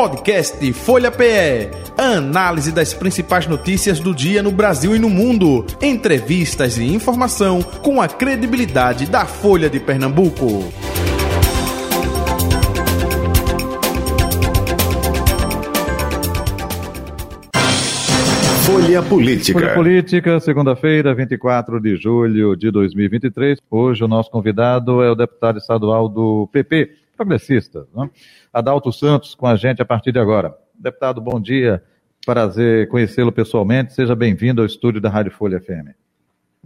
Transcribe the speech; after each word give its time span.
Podcast 0.00 0.72
Folha 0.72 1.10
PE. 1.10 1.68
Análise 1.98 2.72
das 2.72 2.94
principais 2.94 3.46
notícias 3.46 4.00
do 4.00 4.14
dia 4.14 4.42
no 4.42 4.50
Brasil 4.50 4.96
e 4.96 4.98
no 4.98 5.10
mundo. 5.10 5.66
Entrevistas 5.78 6.78
e 6.78 6.84
informação 6.84 7.60
com 7.60 8.00
a 8.00 8.08
credibilidade 8.08 9.04
da 9.04 9.26
Folha 9.26 9.68
de 9.68 9.78
Pernambuco. 9.78 10.72
Folha 18.64 19.02
Política. 19.02 19.60
Folha 19.60 19.74
Política, 19.74 20.40
segunda-feira, 20.40 21.14
24 21.14 21.78
de 21.78 21.96
julho 21.96 22.56
de 22.56 22.70
2023. 22.70 23.58
Hoje 23.70 24.02
o 24.02 24.08
nosso 24.08 24.30
convidado 24.30 25.02
é 25.02 25.10
o 25.10 25.14
deputado 25.14 25.58
estadual 25.58 26.08
do 26.08 26.48
PP, 26.50 26.88
progressista, 27.20 27.86
né? 27.94 28.08
Adalto 28.50 28.90
Santos, 28.90 29.34
com 29.34 29.46
a 29.46 29.54
gente 29.54 29.82
a 29.82 29.84
partir 29.84 30.10
de 30.10 30.18
agora. 30.18 30.56
Deputado, 30.74 31.20
bom 31.20 31.38
dia. 31.38 31.82
Prazer 32.24 32.88
conhecê-lo 32.88 33.30
pessoalmente. 33.30 33.92
Seja 33.92 34.16
bem-vindo 34.16 34.62
ao 34.62 34.66
estúdio 34.66 35.02
da 35.02 35.10
Rádio 35.10 35.30
Folha 35.32 35.60
FM. 35.60 35.94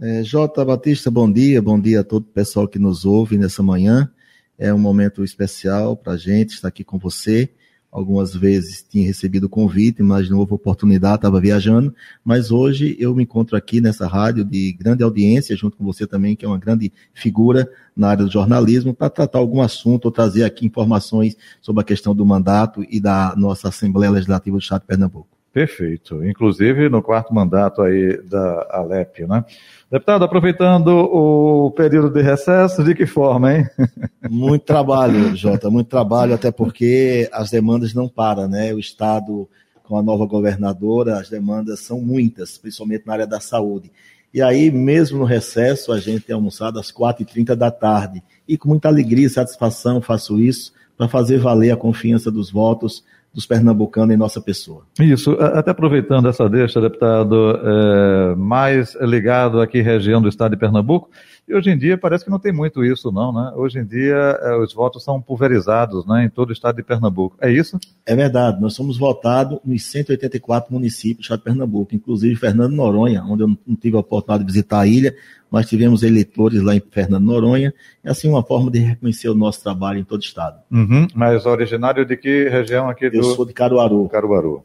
É, 0.01 0.23
Jota 0.23 0.63
Batista, 0.63 1.11
bom 1.11 1.29
dia. 1.29 1.61
Bom 1.61 1.77
dia 1.77 1.99
a 1.99 2.03
todo 2.05 2.23
o 2.23 2.33
pessoal 2.33 2.69
que 2.69 2.79
nos 2.79 3.03
ouve 3.03 3.37
nessa 3.37 3.61
manhã. 3.61 4.09
É 4.57 4.73
um 4.73 4.77
momento 4.77 5.25
especial 5.25 5.97
para 5.97 6.13
a 6.13 6.17
gente 6.17 6.51
estar 6.51 6.69
aqui 6.69 6.85
com 6.85 6.97
você 6.97 7.49
algumas 7.95 8.35
vezes 8.35 8.85
tinha 8.87 9.07
recebido 9.07 9.47
convite, 9.47 10.03
mas 10.03 10.29
não 10.29 10.39
houve 10.39 10.53
oportunidade, 10.53 11.15
estava 11.15 11.39
viajando. 11.39 11.95
Mas 12.25 12.51
hoje 12.51 12.93
eu 12.99 13.15
me 13.15 13.23
encontro 13.23 13.55
aqui 13.55 13.79
nessa 13.79 14.05
rádio 14.05 14.43
de 14.43 14.73
grande 14.73 15.01
audiência, 15.01 15.55
junto 15.55 15.77
com 15.77 15.85
você 15.85 16.05
também, 16.05 16.35
que 16.35 16.43
é 16.43 16.47
uma 16.47 16.57
grande 16.57 16.91
figura 17.13 17.71
na 17.95 18.09
área 18.09 18.25
do 18.25 18.31
jornalismo, 18.31 18.93
para 18.93 19.09
tratar 19.09 19.39
algum 19.39 19.61
assunto 19.61 20.05
ou 20.05 20.11
trazer 20.11 20.43
aqui 20.43 20.65
informações 20.65 21.37
sobre 21.61 21.81
a 21.81 21.85
questão 21.85 22.13
do 22.13 22.25
mandato 22.25 22.85
e 22.89 22.99
da 22.99 23.33
nossa 23.37 23.69
Assembleia 23.69 24.11
Legislativa 24.11 24.57
do 24.57 24.61
Estado 24.61 24.81
de 24.81 24.87
Pernambuco. 24.87 25.34
Perfeito. 25.55 26.21
Inclusive 26.25 26.89
no 26.89 27.01
quarto 27.01 27.33
mandato 27.33 27.81
aí 27.81 28.21
da 28.23 28.67
Alep, 28.71 29.25
né? 29.25 29.45
Deputado, 29.89 30.25
aproveitando 30.25 30.89
o 30.89 31.71
período 31.71 32.09
de 32.09 32.21
recesso, 32.21 32.83
de 32.83 32.93
que 32.93 33.05
forma, 33.05 33.55
hein? 33.55 33.65
Muito 34.29 34.65
trabalho, 34.65 35.33
Jota, 35.33 35.69
muito 35.69 35.87
trabalho, 35.87 36.33
até 36.33 36.51
porque 36.51 37.29
as 37.31 37.51
demandas 37.51 37.93
não 37.93 38.09
param, 38.09 38.49
né? 38.49 38.73
O 38.73 38.79
Estado, 38.79 39.47
com 39.83 39.97
a 39.97 40.03
nova 40.03 40.25
governadora, 40.25 41.19
as 41.19 41.29
demandas 41.29 41.79
são 41.79 42.01
muitas, 42.01 42.57
principalmente 42.57 43.07
na 43.07 43.13
área 43.13 43.27
da 43.27 43.39
saúde. 43.39 43.89
E 44.33 44.41
aí, 44.41 44.69
mesmo 44.69 45.19
no 45.19 45.23
recesso, 45.23 45.93
a 45.93 45.99
gente 46.01 46.25
tem 46.25 46.35
almoçado 46.35 46.77
às 46.79 46.91
4h30 46.91 47.55
da 47.55 47.71
tarde. 47.71 48.21
E 48.45 48.57
com 48.57 48.67
muita 48.67 48.89
alegria 48.89 49.27
e 49.27 49.29
satisfação 49.29 50.01
faço 50.01 50.37
isso 50.37 50.73
para 50.97 51.07
fazer 51.07 51.37
valer 51.37 51.71
a 51.71 51.77
confiança 51.77 52.29
dos 52.29 52.51
votos 52.51 53.05
dos 53.35 53.45
pernambucanos 53.45 54.15
em 54.15 54.17
nossa 54.17 54.39
pessoa. 54.39 54.83
Isso, 54.97 55.31
até 55.33 55.71
aproveitando 55.71 56.29
essa 56.29 56.47
deixa, 56.47 56.79
deputado, 56.79 57.59
é, 57.61 58.35
mais 58.35 58.95
ligado 59.01 59.59
aqui 59.59 59.81
região 59.81 60.21
do 60.21 60.29
estado 60.29 60.51
de 60.51 60.57
Pernambuco, 60.57 61.09
e 61.47 61.53
hoje 61.53 61.69
em 61.69 61.77
dia 61.77 61.97
parece 61.97 62.23
que 62.23 62.31
não 62.31 62.39
tem 62.39 62.51
muito 62.51 62.83
isso, 62.83 63.11
não, 63.11 63.31
né? 63.31 63.51
Hoje 63.55 63.77
em 63.77 63.85
dia 63.85 64.15
é, 64.15 64.55
os 64.57 64.73
votos 64.73 65.03
são 65.03 65.21
pulverizados 65.21 66.05
né, 66.05 66.25
em 66.25 66.29
todo 66.29 66.49
o 66.49 66.53
estado 66.53 66.77
de 66.77 66.83
Pernambuco. 66.83 67.37
É 67.39 67.51
isso? 67.51 67.79
É 68.03 68.15
verdade. 68.15 68.59
Nós 68.59 68.73
somos 68.73 68.97
votados 68.97 69.59
nos 69.63 69.83
184 69.83 70.73
municípios 70.73 71.17
do 71.17 71.21
estado 71.21 71.39
de 71.39 71.45
Pernambuco, 71.45 71.93
inclusive 71.93 72.35
Fernando 72.35 72.73
Noronha, 72.73 73.23
onde 73.23 73.43
eu 73.43 73.47
não 73.47 73.75
tive 73.75 73.95
a 73.95 73.99
oportunidade 73.99 74.43
de 74.43 74.51
visitar 74.51 74.79
a 74.79 74.87
ilha, 74.87 75.15
mas 75.51 75.69
tivemos 75.69 76.01
eleitores 76.01 76.63
lá 76.63 76.75
em 76.75 76.81
Fernando 76.89 77.23
Noronha, 77.23 77.73
é 78.03 78.09
assim 78.09 78.27
uma 78.27 78.41
forma 78.41 78.71
de 78.71 78.79
reconhecer 78.79 79.29
o 79.29 79.35
nosso 79.35 79.61
trabalho 79.61 79.99
em 79.99 80.03
todo 80.03 80.21
o 80.21 80.23
estado. 80.23 80.59
Uhum. 80.71 81.07
Mas 81.13 81.45
originário 81.45 82.05
de 82.05 82.17
que 82.17 82.49
região 82.49 82.89
aqui 82.89 83.07
do... 83.09 83.17
Eu 83.17 83.23
sou 83.23 83.45
de 83.45 83.53
Caruaru. 83.53 84.09
Caruaru 84.09 84.63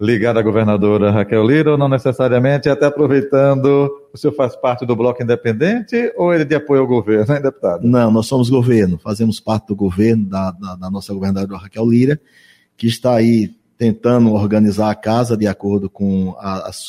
ligado 0.00 0.38
à 0.38 0.42
governadora 0.42 1.10
Raquel 1.10 1.44
Lira 1.44 1.72
ou 1.72 1.78
não 1.78 1.88
necessariamente, 1.88 2.68
até 2.68 2.86
aproveitando, 2.86 3.90
o 4.12 4.16
senhor 4.16 4.32
faz 4.32 4.54
parte 4.54 4.86
do 4.86 4.94
Bloco 4.94 5.22
Independente 5.22 6.12
ou 6.16 6.32
ele 6.32 6.44
de 6.44 6.54
apoio 6.54 6.82
ao 6.82 6.86
governo, 6.86 7.34
hein, 7.34 7.42
deputado? 7.42 7.86
Não, 7.86 8.10
nós 8.10 8.26
somos 8.26 8.48
governo, 8.48 8.98
fazemos 8.98 9.40
parte 9.40 9.66
do 9.66 9.76
governo 9.76 10.24
da, 10.26 10.52
da, 10.52 10.76
da 10.76 10.90
nossa 10.90 11.12
governadora 11.12 11.60
Raquel 11.60 11.88
Lira, 11.88 12.20
que 12.76 12.86
está 12.86 13.14
aí 13.14 13.50
tentando 13.76 14.32
organizar 14.32 14.90
a 14.90 14.94
casa 14.94 15.36
de 15.36 15.46
acordo 15.46 15.90
com 15.90 16.34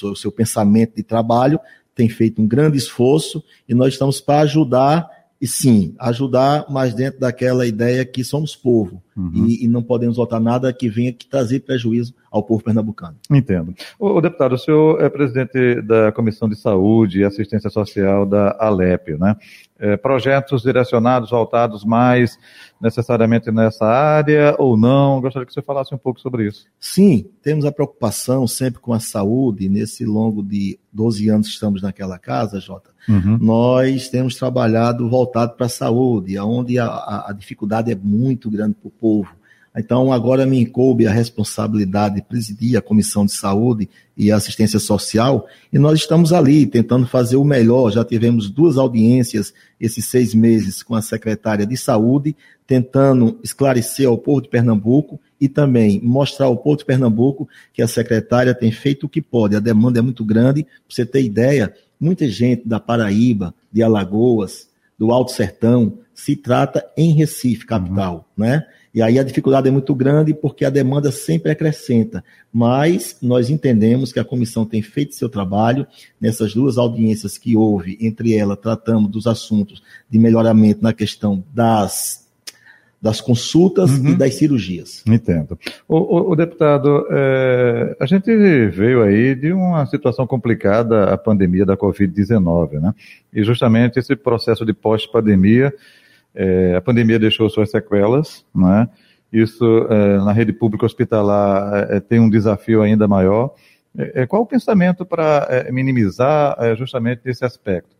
o 0.04 0.16
seu 0.16 0.32
pensamento 0.32 0.96
de 0.96 1.04
trabalho, 1.04 1.60
tem 1.96 2.10
feito 2.10 2.42
um 2.42 2.48
grande 2.48 2.78
esforço 2.78 3.44
e 3.68 3.74
nós 3.74 3.94
estamos 3.94 4.22
para 4.22 4.42
ajudar 4.42 5.10
e 5.42 5.48
sim, 5.48 5.96
ajudar, 6.00 6.66
mas 6.70 6.94
dentro 6.94 7.20
daquela 7.20 7.66
ideia 7.66 8.06
que 8.06 8.24
somos 8.24 8.56
povo 8.56 9.02
uhum. 9.20 9.48
e, 9.48 9.66
e, 9.66 9.68
não 9.68 9.84
podemos 9.84 10.18
votar 10.18 10.40
nada 10.40 10.72
que 10.72 10.90
venha 10.90 11.12
que 11.12 11.28
trazer 11.28 11.60
prejuízo 11.62 12.14
ao 12.32 12.44
povo 12.44 12.64
pernambucano. 12.64 13.18
Entendo. 13.30 13.74
O, 14.00 14.18
o, 14.18 14.22
deputado, 14.22 14.54
o 14.54 14.58
senhor 14.58 15.02
é 15.02 15.10
presidente 15.10 15.82
da 15.82 16.12
Comissão 16.12 16.48
de 16.48 16.56
Saúde 16.56 17.20
e 17.20 17.24
Assistência 17.24 17.70
Social 17.70 18.26
da 18.26 18.56
Alep, 18.60 19.18
né? 19.18 19.36
É, 19.82 19.96
projetos 19.96 20.62
direcionados, 20.62 21.30
voltados 21.30 21.86
mais 21.86 22.38
necessariamente 22.82 23.50
nessa 23.50 23.86
área 23.86 24.54
ou 24.60 24.76
não? 24.76 25.22
Gostaria 25.22 25.46
que 25.46 25.54
você 25.54 25.62
falasse 25.62 25.96
um 25.96 25.98
pouco 25.98 26.20
sobre 26.20 26.48
isso. 26.48 26.66
Sim, 26.78 27.26
temos 27.42 27.64
a 27.64 27.72
preocupação 27.72 28.46
sempre 28.46 28.82
com 28.82 28.92
a 28.92 29.00
saúde. 29.00 29.70
Nesse 29.70 30.04
longo 30.06 30.44
de 30.44 30.78
12 30.92 31.30
anos 31.30 31.48
que 31.48 31.54
estamos 31.54 31.82
naquela 31.82 32.20
casa, 32.20 32.60
Jota, 32.60 32.90
uhum. 33.08 33.38
nós 33.40 34.10
temos 34.10 34.36
trabalhado 34.36 35.10
voltado 35.10 35.54
para 35.54 35.68
a 35.68 35.70
saúde, 35.70 36.38
onde 36.40 36.78
a, 36.78 36.86
a, 36.86 37.30
a 37.30 37.34
dificuldade 37.34 37.90
é 37.90 37.96
muito 37.96 38.52
grande 38.52 38.76
para 38.76 38.88
o 38.88 38.92
povo. 38.92 39.09
Então, 39.76 40.12
agora 40.12 40.46
me 40.46 40.66
coube 40.66 41.06
a 41.06 41.12
responsabilidade 41.12 42.16
de 42.16 42.22
presidir 42.24 42.76
a 42.76 42.82
Comissão 42.82 43.26
de 43.26 43.32
Saúde 43.32 43.88
e 44.18 44.32
Assistência 44.32 44.80
Social, 44.80 45.48
e 45.72 45.78
nós 45.78 46.00
estamos 46.00 46.34
ali 46.34 46.66
tentando 46.66 47.08
fazer 47.08 47.38
o 47.38 47.44
melhor. 47.44 47.92
Já 47.92 48.04
tivemos 48.04 48.50
duas 48.50 48.78
audiências 48.78 49.54
esses 49.80 50.06
seis 50.06 50.34
meses 50.34 50.84
com 50.84 50.96
a 50.96 51.02
secretária 51.02 51.66
de 51.66 51.78
Saúde, 51.78 52.36
tentando 52.68 53.40
esclarecer 53.44 54.08
ao 54.08 54.18
povo 54.18 54.42
de 54.42 54.50
Pernambuco 54.50 55.20
e 55.40 55.48
também 55.48 56.02
mostrar 56.04 56.48
ao 56.48 56.58
povo 56.58 56.78
de 56.78 56.86
Pernambuco 56.86 57.48
que 57.72 57.82
a 57.82 57.88
secretária 57.88 58.54
tem 58.54 58.72
feito 58.72 59.06
o 59.06 59.10
que 59.10 59.22
pode. 59.22 59.56
A 59.56 59.60
demanda 59.60 60.00
é 60.00 60.02
muito 60.02 60.26
grande. 60.26 60.64
Para 60.64 60.74
você 60.90 61.06
ter 61.06 61.24
ideia, 61.24 61.74
muita 62.00 62.28
gente 62.28 62.68
da 62.68 62.80
Paraíba, 62.80 63.54
de 63.72 63.82
Alagoas, 63.82 64.68
do 64.98 65.12
Alto 65.12 65.32
Sertão, 65.32 66.00
se 66.14 66.36
trata 66.36 66.86
em 66.98 67.14
Recife, 67.14 67.66
capital, 67.66 68.28
uhum. 68.38 68.44
né? 68.44 68.66
E 68.94 69.02
aí 69.02 69.20
a 69.20 69.24
dificuldade 69.24 69.68
é 69.68 69.72
muito 69.72 69.94
grande 69.94 70.34
porque 70.34 70.66
a 70.66 70.70
demanda 70.70 71.12
sempre 71.12 71.52
acrescenta. 71.52 72.24
Mas 72.52 73.18
nós 73.22 73.50
entendemos 73.50 74.12
que 74.12 74.20
a 74.20 74.26
comissão 74.26 74.66
tem 74.66 74.82
feito 74.82 75.16
seu 75.16 75.30
trabalho 75.30 75.86
nessas 76.20 76.54
duas 76.54 76.78
audiências 76.78 77.38
que 77.38 77.56
houve, 77.56 77.98
entre 78.02 78.36
elas 78.36 78.58
tratamos 78.58 79.12
dos 79.12 79.28
assuntos 79.28 79.82
de 80.10 80.18
melhoramento 80.18 80.82
na 80.82 80.94
questão 80.94 81.44
das 81.54 82.28
das 83.02 83.22
consultas 83.22 83.92
uhum. 83.92 84.10
e 84.10 84.16
das 84.16 84.36
cirurgias. 84.36 85.04
Entendo. 85.08 85.58
O, 85.88 85.98
o, 85.98 86.32
o 86.32 86.36
deputado, 86.36 87.08
é, 87.10 87.96
a 88.00 88.06
gente 88.06 88.30
veio 88.36 89.02
aí 89.02 89.34
de 89.36 89.54
uma 89.54 89.86
situação 89.86 90.28
complicada, 90.28 91.06
a 91.06 91.18
pandemia 91.18 91.66
da 91.66 91.78
Covid-19, 91.78 92.74
né? 92.82 92.94
E 93.34 93.42
justamente 93.44 94.00
esse 94.00 94.16
processo 94.16 94.66
de 94.66 94.74
pós-pandemia 94.74 95.74
é, 96.36 96.76
a 96.76 96.82
pandemia 96.82 97.20
deixou 97.20 97.50
suas 97.50 97.72
sequelas, 97.72 98.46
né? 98.56 98.88
Isso 99.32 99.88
é, 99.90 100.18
na 100.18 100.32
rede 100.32 100.52
pública 100.52 100.86
hospitalar 100.86 101.88
é, 101.92 102.00
tem 102.00 102.20
um 102.20 102.30
desafio 102.30 102.82
ainda 102.82 103.08
maior. 103.08 103.54
É, 103.98 104.24
é 104.24 104.28
qual 104.28 104.42
o 104.42 104.46
pensamento 104.46 105.06
para 105.06 105.48
é, 105.50 105.72
minimizar 105.72 106.56
é, 106.60 106.76
justamente 106.76 107.22
esse 107.26 107.46
aspecto? 107.46 107.96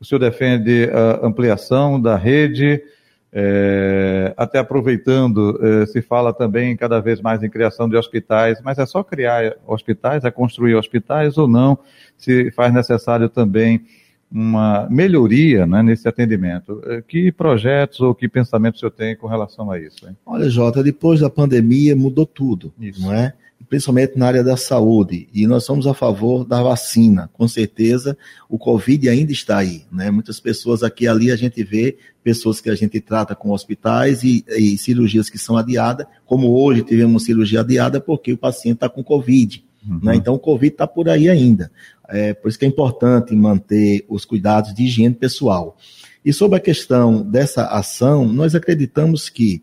O 0.00 0.04
senhor 0.04 0.20
defende 0.20 0.88
a 0.92 1.26
ampliação 1.26 2.00
da 2.00 2.14
rede, 2.14 2.80
até 4.36 4.60
aproveitando, 4.60 5.58
se 5.88 6.00
fala 6.00 6.32
também 6.32 6.76
cada 6.76 7.00
vez 7.00 7.20
mais 7.20 7.42
em 7.42 7.50
criação 7.50 7.88
de 7.88 7.96
hospitais, 7.96 8.60
mas 8.62 8.78
é 8.78 8.86
só 8.86 9.02
criar 9.02 9.56
hospitais, 9.66 10.24
é 10.24 10.30
construir 10.30 10.76
hospitais 10.76 11.36
ou 11.36 11.48
não? 11.48 11.76
Se 12.16 12.52
faz 12.52 12.72
necessário 12.72 13.28
também 13.28 13.86
uma 14.30 14.86
melhoria 14.90 15.66
né, 15.66 15.82
nesse 15.82 16.06
atendimento. 16.06 16.82
Eh, 16.84 17.02
que 17.06 17.32
projetos 17.32 18.00
ou 18.00 18.14
que 18.14 18.28
pensamentos 18.28 18.78
o 18.78 18.80
senhor 18.80 18.90
tem 18.90 19.16
com 19.16 19.26
relação 19.26 19.70
a 19.70 19.78
isso? 19.78 20.06
Hein? 20.06 20.16
Olha, 20.24 20.48
Jota, 20.48 20.82
depois 20.82 21.20
da 21.20 21.30
pandemia 21.30 21.96
mudou 21.96 22.26
tudo, 22.26 22.72
isso. 22.78 23.00
não 23.00 23.12
é? 23.12 23.32
Principalmente 23.68 24.16
na 24.16 24.26
área 24.26 24.44
da 24.44 24.56
saúde. 24.56 25.28
E 25.34 25.46
nós 25.46 25.64
somos 25.64 25.86
a 25.86 25.92
favor 25.92 26.44
da 26.44 26.62
vacina. 26.62 27.28
Com 27.32 27.48
certeza, 27.48 28.16
o 28.48 28.56
Covid 28.56 29.08
ainda 29.08 29.32
está 29.32 29.58
aí. 29.58 29.82
Né? 29.90 30.10
Muitas 30.10 30.38
pessoas 30.38 30.82
aqui 30.82 31.04
e 31.04 31.08
ali 31.08 31.30
a 31.30 31.36
gente 31.36 31.62
vê 31.64 31.96
pessoas 32.22 32.60
que 32.60 32.70
a 32.70 32.74
gente 32.74 33.00
trata 33.00 33.34
com 33.34 33.50
hospitais 33.50 34.22
e, 34.22 34.44
e 34.56 34.78
cirurgias 34.78 35.28
que 35.28 35.38
são 35.38 35.56
adiadas, 35.56 36.06
como 36.24 36.54
hoje 36.54 36.82
tivemos 36.82 37.24
cirurgia 37.24 37.60
adiada 37.60 38.00
porque 38.00 38.32
o 38.32 38.38
paciente 38.38 38.76
está 38.76 38.88
com 38.88 39.02
Covid. 39.02 39.64
Uhum. 39.86 40.00
Né? 40.02 40.16
Então, 40.16 40.34
o 40.34 40.38
Covid 40.38 40.72
está 40.72 40.86
por 40.86 41.08
aí 41.08 41.28
ainda. 41.28 41.70
É, 42.08 42.32
por 42.32 42.48
isso 42.48 42.58
que 42.58 42.64
é 42.64 42.68
importante 42.68 43.34
manter 43.36 44.04
os 44.08 44.24
cuidados 44.24 44.74
de 44.74 44.84
higiene 44.84 45.14
pessoal. 45.14 45.76
E 46.24 46.32
sobre 46.32 46.56
a 46.56 46.60
questão 46.60 47.22
dessa 47.22 47.66
ação, 47.66 48.26
nós 48.26 48.54
acreditamos 48.54 49.28
que 49.28 49.62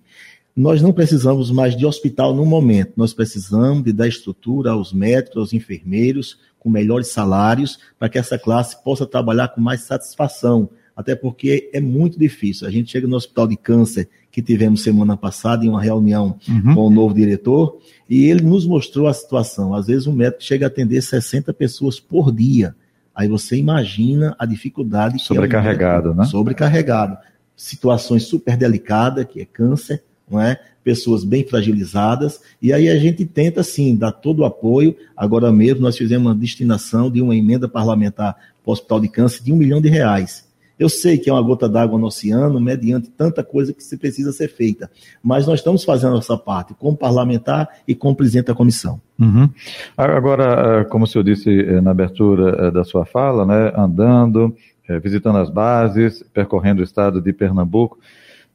nós 0.55 0.81
não 0.81 0.93
precisamos 0.93 1.51
mais 1.51 1.75
de 1.75 1.85
hospital 1.85 2.33
no 2.33 2.45
momento, 2.45 2.93
nós 2.95 3.13
precisamos 3.13 3.83
de 3.83 3.91
dar 3.91 4.07
estrutura 4.07 4.71
aos 4.71 4.93
médicos, 4.93 5.37
aos 5.37 5.53
enfermeiros, 5.53 6.39
com 6.57 6.69
melhores 6.69 7.09
salários, 7.09 7.77
para 7.99 8.07
que 8.07 8.17
essa 8.17 8.39
classe 8.39 8.81
possa 8.83 9.05
trabalhar 9.05 9.49
com 9.49 9.59
mais 9.59 9.81
satisfação, 9.81 10.69
até 10.95 11.13
porque 11.13 11.69
é 11.73 11.81
muito 11.81 12.17
difícil. 12.17 12.65
A 12.65 12.71
gente 12.71 12.89
chega 12.89 13.05
no 13.05 13.17
hospital 13.17 13.47
de 13.47 13.57
câncer 13.57 14.07
que 14.35 14.41
tivemos 14.41 14.83
semana 14.83 15.15
passada 15.15 15.65
em 15.65 15.69
uma 15.69 15.81
reunião 15.81 16.37
uhum. 16.45 16.75
com 16.75 16.87
o 16.87 16.89
novo 16.89 17.13
diretor, 17.13 17.79
e 18.09 18.25
ele 18.25 18.41
nos 18.41 18.67
mostrou 18.67 19.07
a 19.07 19.13
situação. 19.13 19.73
Às 19.73 19.87
vezes 19.87 20.07
um 20.07 20.11
médico 20.11 20.43
chega 20.43 20.65
a 20.65 20.67
atender 20.67 21.01
60 21.01 21.53
pessoas 21.53 22.01
por 22.01 22.33
dia. 22.33 22.75
Aí 23.15 23.29
você 23.29 23.55
imagina 23.55 24.35
a 24.37 24.45
dificuldade 24.45 25.19
que 25.19 25.23
sobrecarregado, 25.23 26.09
é 26.09 26.11
um 26.11 26.15
né? 26.15 26.25
Sobrecarregado. 26.25 27.17
Situações 27.55 28.23
super 28.23 28.57
delicadas, 28.57 29.23
que 29.23 29.39
é 29.39 29.45
câncer, 29.45 30.03
não 30.29 30.41
é? 30.41 30.59
Pessoas 30.83 31.23
bem 31.23 31.47
fragilizadas, 31.47 32.41
e 32.61 32.73
aí 32.73 32.89
a 32.89 32.99
gente 32.99 33.23
tenta, 33.25 33.63
sim, 33.63 33.95
dar 33.95 34.11
todo 34.11 34.39
o 34.39 34.45
apoio. 34.45 34.97
Agora 35.15 35.49
mesmo 35.49 35.79
nós 35.79 35.97
fizemos 35.97 36.27
uma 36.27 36.35
destinação 36.35 37.09
de 37.09 37.21
uma 37.21 37.33
emenda 37.33 37.69
parlamentar 37.69 38.33
para 38.33 38.69
o 38.69 38.73
Hospital 38.73 38.99
de 38.99 39.07
Câncer 39.07 39.41
de 39.41 39.53
um 39.53 39.55
milhão 39.55 39.79
de 39.79 39.87
reais. 39.87 40.44
Eu 40.77 40.89
sei 40.89 41.17
que 41.17 41.29
é 41.29 41.33
uma 41.33 41.41
gota 41.41 41.69
d'água 41.69 41.97
no 41.97 42.07
oceano, 42.07 42.59
mediante 42.59 43.09
tanta 43.09 43.43
coisa 43.43 43.73
que 43.73 43.83
se 43.83 43.97
precisa 43.97 44.31
ser 44.31 44.49
feita, 44.49 44.89
mas 45.23 45.47
nós 45.47 45.59
estamos 45.59 45.83
fazendo 45.83 46.11
a 46.11 46.15
nossa 46.15 46.37
parte 46.37 46.73
como 46.73 46.97
parlamentar 46.97 47.69
e 47.87 47.95
como 47.95 48.15
presidente 48.15 48.47
da 48.47 48.55
comissão. 48.55 48.99
Uhum. 49.19 49.49
Agora, 49.95 50.81
eh, 50.81 50.83
como 50.85 51.05
o 51.05 51.07
senhor 51.07 51.23
disse 51.23 51.49
eh, 51.49 51.79
na 51.79 51.91
abertura 51.91 52.67
eh, 52.67 52.71
da 52.71 52.83
sua 52.83 53.05
fala, 53.05 53.45
né, 53.45 53.71
andando, 53.75 54.53
visitando 55.01 55.39
as 55.39 55.49
bases, 55.49 56.23
percorrendo 56.33 56.81
o 56.81 56.83
estado 56.83 57.19
de 57.19 57.33
Pernambuco, 57.33 57.97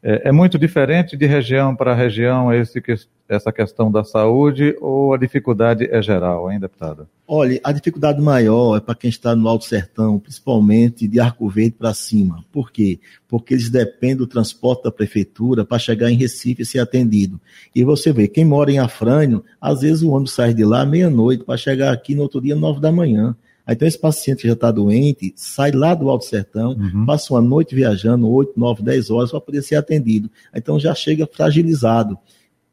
é, 0.02 0.29
é 0.29 0.32
muito 0.32 0.58
diferente 0.58 1.17
de 1.17 1.26
região 1.26 1.76
para 1.76 1.94
região 1.94 2.52
esse, 2.52 2.82
essa 3.29 3.52
questão 3.52 3.93
da 3.93 4.02
saúde 4.02 4.75
ou 4.81 5.12
a 5.12 5.19
dificuldade 5.19 5.88
é 5.91 6.00
geral, 6.02 6.50
hein, 6.50 6.58
deputada? 6.58 7.06
Olha, 7.29 7.61
a 7.62 7.70
dificuldade 7.70 8.20
maior 8.20 8.76
é 8.76 8.81
para 8.81 8.94
quem 8.94 9.08
está 9.08 9.37
no 9.37 9.47
Alto 9.47 9.64
Sertão, 9.64 10.19
principalmente 10.19 11.06
de 11.06 11.20
Arco 11.20 11.49
Verde 11.49 11.76
para 11.79 11.94
cima. 11.94 12.44
Por 12.50 12.73
quê? 12.73 12.99
Porque 13.29 13.55
eles 13.55 13.70
dependem 13.70 14.17
do 14.17 14.26
transporte 14.26 14.82
da 14.82 14.91
prefeitura 14.91 15.64
para 15.64 15.79
chegar 15.79 16.11
em 16.11 16.17
Recife 16.17 16.62
e 16.62 16.67
ser 16.67 16.81
atendido. 16.81 17.41
E 17.75 17.85
você 17.85 18.12
vê, 18.12 18.26
quem 18.26 18.44
mora 18.44 18.73
em 18.73 18.79
Afrânio, 18.79 19.44
às 19.61 19.82
vezes 19.82 20.03
o 20.03 20.11
ônibus 20.11 20.32
sai 20.32 20.53
de 20.53 20.64
lá 20.64 20.85
meia-noite 20.85 21.44
para 21.44 21.56
chegar 21.56 21.93
aqui 21.93 22.14
no 22.14 22.23
outro 22.23 22.41
dia, 22.41 22.56
nove 22.56 22.81
da 22.81 22.91
manhã. 22.91 23.37
Então, 23.70 23.87
esse 23.87 23.99
paciente 23.99 24.43
que 24.43 24.49
já 24.49 24.55
está 24.55 24.70
doente 24.70 25.32
sai 25.37 25.70
lá 25.70 25.94
do 25.94 26.11
Alto 26.11 26.25
Sertão, 26.25 26.72
uhum. 26.72 27.06
passa 27.06 27.32
uma 27.32 27.40
noite 27.40 27.75
viajando, 27.75 28.28
8, 28.28 28.52
9, 28.56 28.82
10 28.82 29.11
horas, 29.11 29.31
para 29.31 29.40
poder 29.40 29.62
ser 29.62 29.76
atendido. 29.76 30.31
Então, 30.55 30.78
já 30.78 30.94
chega 30.94 31.26
fragilizado. 31.26 32.19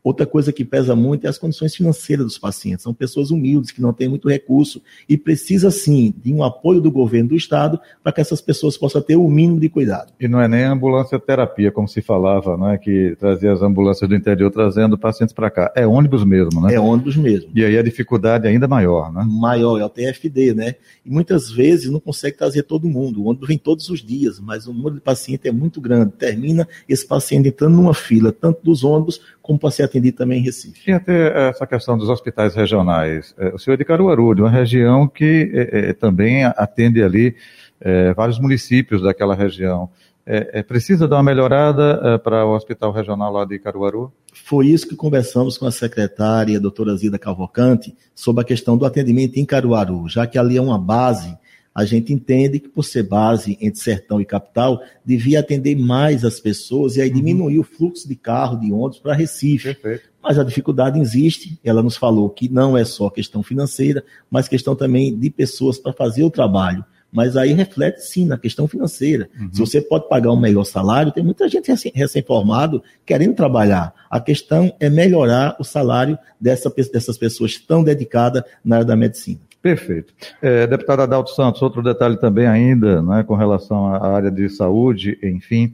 Outra 0.03 0.25
coisa 0.25 0.53
que 0.53 0.63
pesa 0.63 0.95
muito 0.95 1.25
é 1.25 1.29
as 1.29 1.37
condições 1.37 1.75
financeiras 1.75 2.25
dos 2.25 2.37
pacientes. 2.37 2.83
São 2.83 2.93
pessoas 2.93 3.29
humildes 3.29 3.71
que 3.71 3.81
não 3.81 3.91
têm 3.91 4.07
muito 4.07 4.29
recurso 4.29 4.81
e 5.07 5.17
precisa 5.17 5.69
sim 5.69 6.13
de 6.23 6.33
um 6.33 6.43
apoio 6.43 6.79
do 6.79 6.89
governo 6.89 7.29
do 7.29 7.35
estado 7.35 7.79
para 8.01 8.13
que 8.13 8.21
essas 8.21 8.39
pessoas 8.39 8.77
possam 8.77 9.01
ter 9.01 9.17
o 9.17 9.27
mínimo 9.27 9.59
de 9.59 9.67
cuidado. 9.69 10.13
E 10.19 10.27
não 10.27 10.39
é 10.39 10.47
nem 10.47 10.63
ambulância 10.63 11.19
terapia, 11.19 11.71
como 11.71 11.87
se 11.87 12.01
falava, 12.01 12.55
não 12.55 12.69
é 12.69 12.77
que 12.77 13.17
trazia 13.19 13.51
as 13.51 13.61
ambulâncias 13.61 14.09
do 14.09 14.15
interior 14.15 14.49
trazendo 14.49 14.97
pacientes 14.97 15.33
para 15.33 15.49
cá. 15.49 15.73
É 15.75 15.85
ônibus 15.85 16.23
mesmo, 16.23 16.61
né? 16.61 16.73
É 16.73 16.79
ônibus 16.79 17.17
mesmo. 17.17 17.51
E 17.53 17.65
aí 17.65 17.77
a 17.77 17.83
dificuldade 17.83 18.47
é 18.47 18.49
ainda 18.49 18.67
maior, 18.67 19.11
né? 19.11 19.25
Maior, 19.27 19.79
é 19.79 19.85
o 19.85 19.89
TFD, 19.89 20.53
né? 20.53 20.75
E 21.05 21.09
muitas 21.09 21.51
vezes 21.51 21.91
não 21.91 21.99
consegue 21.99 22.37
trazer 22.37 22.63
todo 22.63 22.87
mundo. 22.87 23.21
O 23.21 23.27
ônibus 23.27 23.47
vem 23.47 23.57
todos 23.57 23.89
os 23.89 24.01
dias, 24.01 24.39
mas 24.39 24.67
o 24.67 24.73
número 24.73 24.95
de 24.95 25.01
pacientes 25.01 25.45
é 25.45 25.51
muito 25.51 25.81
grande. 25.81 26.13
Termina 26.13 26.67
esse 26.87 27.05
paciente 27.05 27.49
entrando 27.49 27.75
numa 27.75 27.93
fila, 27.93 28.31
tanto 28.31 28.63
dos 28.63 28.83
ônibus 28.83 29.19
como 29.47 29.57
para 29.57 29.71
ser 29.71 29.83
atendido 29.83 30.17
também 30.17 30.39
em 30.39 30.43
Recife. 30.43 30.81
E 30.85 30.91
até 30.91 31.49
essa 31.49 31.65
questão 31.65 31.97
dos 31.97 32.09
hospitais 32.09 32.53
regionais. 32.53 33.33
É, 33.37 33.55
o 33.55 33.57
senhor 33.57 33.75
é 33.75 33.77
de 33.77 33.85
Caruaru, 33.85 34.35
de 34.35 34.41
uma 34.41 34.51
região 34.51 35.07
que 35.07 35.49
é, 35.53 35.89
é, 35.89 35.93
também 35.93 36.43
atende 36.43 37.01
ali 37.01 37.33
é, 37.79 38.13
vários 38.13 38.37
municípios 38.39 39.01
daquela 39.01 39.33
região. 39.33 39.89
É, 40.25 40.59
é 40.59 40.63
precisa 40.63 41.07
dar 41.07 41.15
uma 41.15 41.23
melhorada 41.23 42.19
para 42.19 42.45
o 42.45 42.53
hospital 42.53 42.91
regional 42.91 43.31
lá 43.31 43.45
de 43.45 43.57
Caruaru? 43.57 44.11
Foi 44.33 44.67
isso 44.67 44.85
que 44.85 44.95
conversamos 44.97 45.57
com 45.57 45.65
a 45.65 45.71
secretária, 45.71 46.57
a 46.57 46.61
doutora 46.61 46.93
Zida 46.97 47.17
Calvocante, 47.17 47.95
sobre 48.13 48.41
a 48.41 48.45
questão 48.45 48.77
do 48.77 48.85
atendimento 48.85 49.37
em 49.37 49.45
Caruaru, 49.45 50.09
já 50.09 50.27
que 50.27 50.37
ali 50.37 50.57
é 50.57 50.61
uma 50.61 50.77
base 50.77 51.37
a 51.77 51.85
gente 51.85 52.11
entende 52.11 52.59
que 52.59 52.67
por 52.67 52.81
ser 52.81 53.03
base 53.03 53.55
entre 53.61 53.79
sertão 53.79 54.19
e 54.19 54.25
capital, 54.25 54.81
devia 55.05 55.41
atender 55.41 55.75
mais 55.75 56.25
as 56.25 56.39
pessoas 56.39 56.95
e 56.95 57.01
aí 57.01 57.09
uhum. 57.09 57.15
diminuir 57.15 57.59
o 57.59 57.63
fluxo 57.63 58.07
de 58.07 58.15
carro, 58.15 58.59
de 58.59 58.73
ônibus 58.73 58.97
para 58.97 59.13
Recife. 59.13 59.75
Perfeito. 59.75 60.09
Mas 60.19 60.39
a 60.39 60.43
dificuldade 60.43 60.99
existe, 60.99 61.59
ela 61.63 61.83
nos 61.83 61.95
falou 61.95 62.31
que 62.31 62.49
não 62.49 62.75
é 62.75 62.83
só 62.83 63.11
questão 63.11 63.43
financeira, 63.43 64.03
mas 64.27 64.47
questão 64.47 64.75
também 64.75 65.15
de 65.15 65.29
pessoas 65.29 65.77
para 65.77 65.93
fazer 65.93 66.23
o 66.23 66.31
trabalho. 66.31 66.83
Mas 67.11 67.37
aí 67.37 67.53
reflete 67.53 67.99
sim 67.99 68.25
na 68.25 68.39
questão 68.39 68.67
financeira. 68.67 69.29
Uhum. 69.39 69.49
Se 69.53 69.59
você 69.59 69.79
pode 69.79 70.09
pagar 70.09 70.31
um 70.31 70.39
melhor 70.39 70.63
salário, 70.63 71.11
tem 71.11 71.23
muita 71.23 71.47
gente 71.47 71.71
recém-formado 71.93 72.81
querendo 73.05 73.35
trabalhar. 73.35 73.93
A 74.09 74.19
questão 74.19 74.73
é 74.79 74.89
melhorar 74.89 75.55
o 75.59 75.63
salário 75.63 76.17
dessa, 76.41 76.73
dessas 76.91 77.19
pessoas 77.19 77.55
tão 77.59 77.83
dedicadas 77.83 78.41
na 78.65 78.77
área 78.77 78.87
da 78.87 78.95
medicina. 78.95 79.46
Perfeito. 79.67 80.13
É, 80.41 80.65
deputada 80.65 81.03
Adalto 81.03 81.31
Santos, 81.31 81.61
outro 81.61 81.83
detalhe 81.83 82.15
também 82.15 82.47
ainda, 82.47 83.01
né, 83.01 83.21
com 83.23 83.35
relação 83.35 83.93
à 83.93 84.15
área 84.15 84.31
de 84.31 84.47
saúde, 84.47 85.19
enfim, 85.21 85.73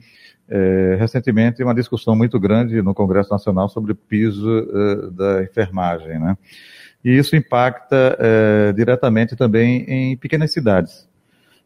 é, 0.50 0.98
recentemente 1.00 1.64
uma 1.64 1.76
discussão 1.76 2.16
muito 2.16 2.40
grande 2.40 2.82
no 2.82 2.96
Congresso 2.96 3.30
Nacional 3.30 3.70
sobre 3.70 3.92
o 3.92 3.96
piso 3.96 4.50
é, 4.50 5.12
da 5.12 5.44
enfermagem, 5.44 6.20
né? 6.20 6.36
E 7.06 7.16
isso 7.16 7.36
impacta 7.36 8.18
é, 8.18 8.74
diretamente 8.74 9.36
também 9.36 9.84
em 9.88 10.18
pequenas 10.18 10.52
cidades. 10.52 11.08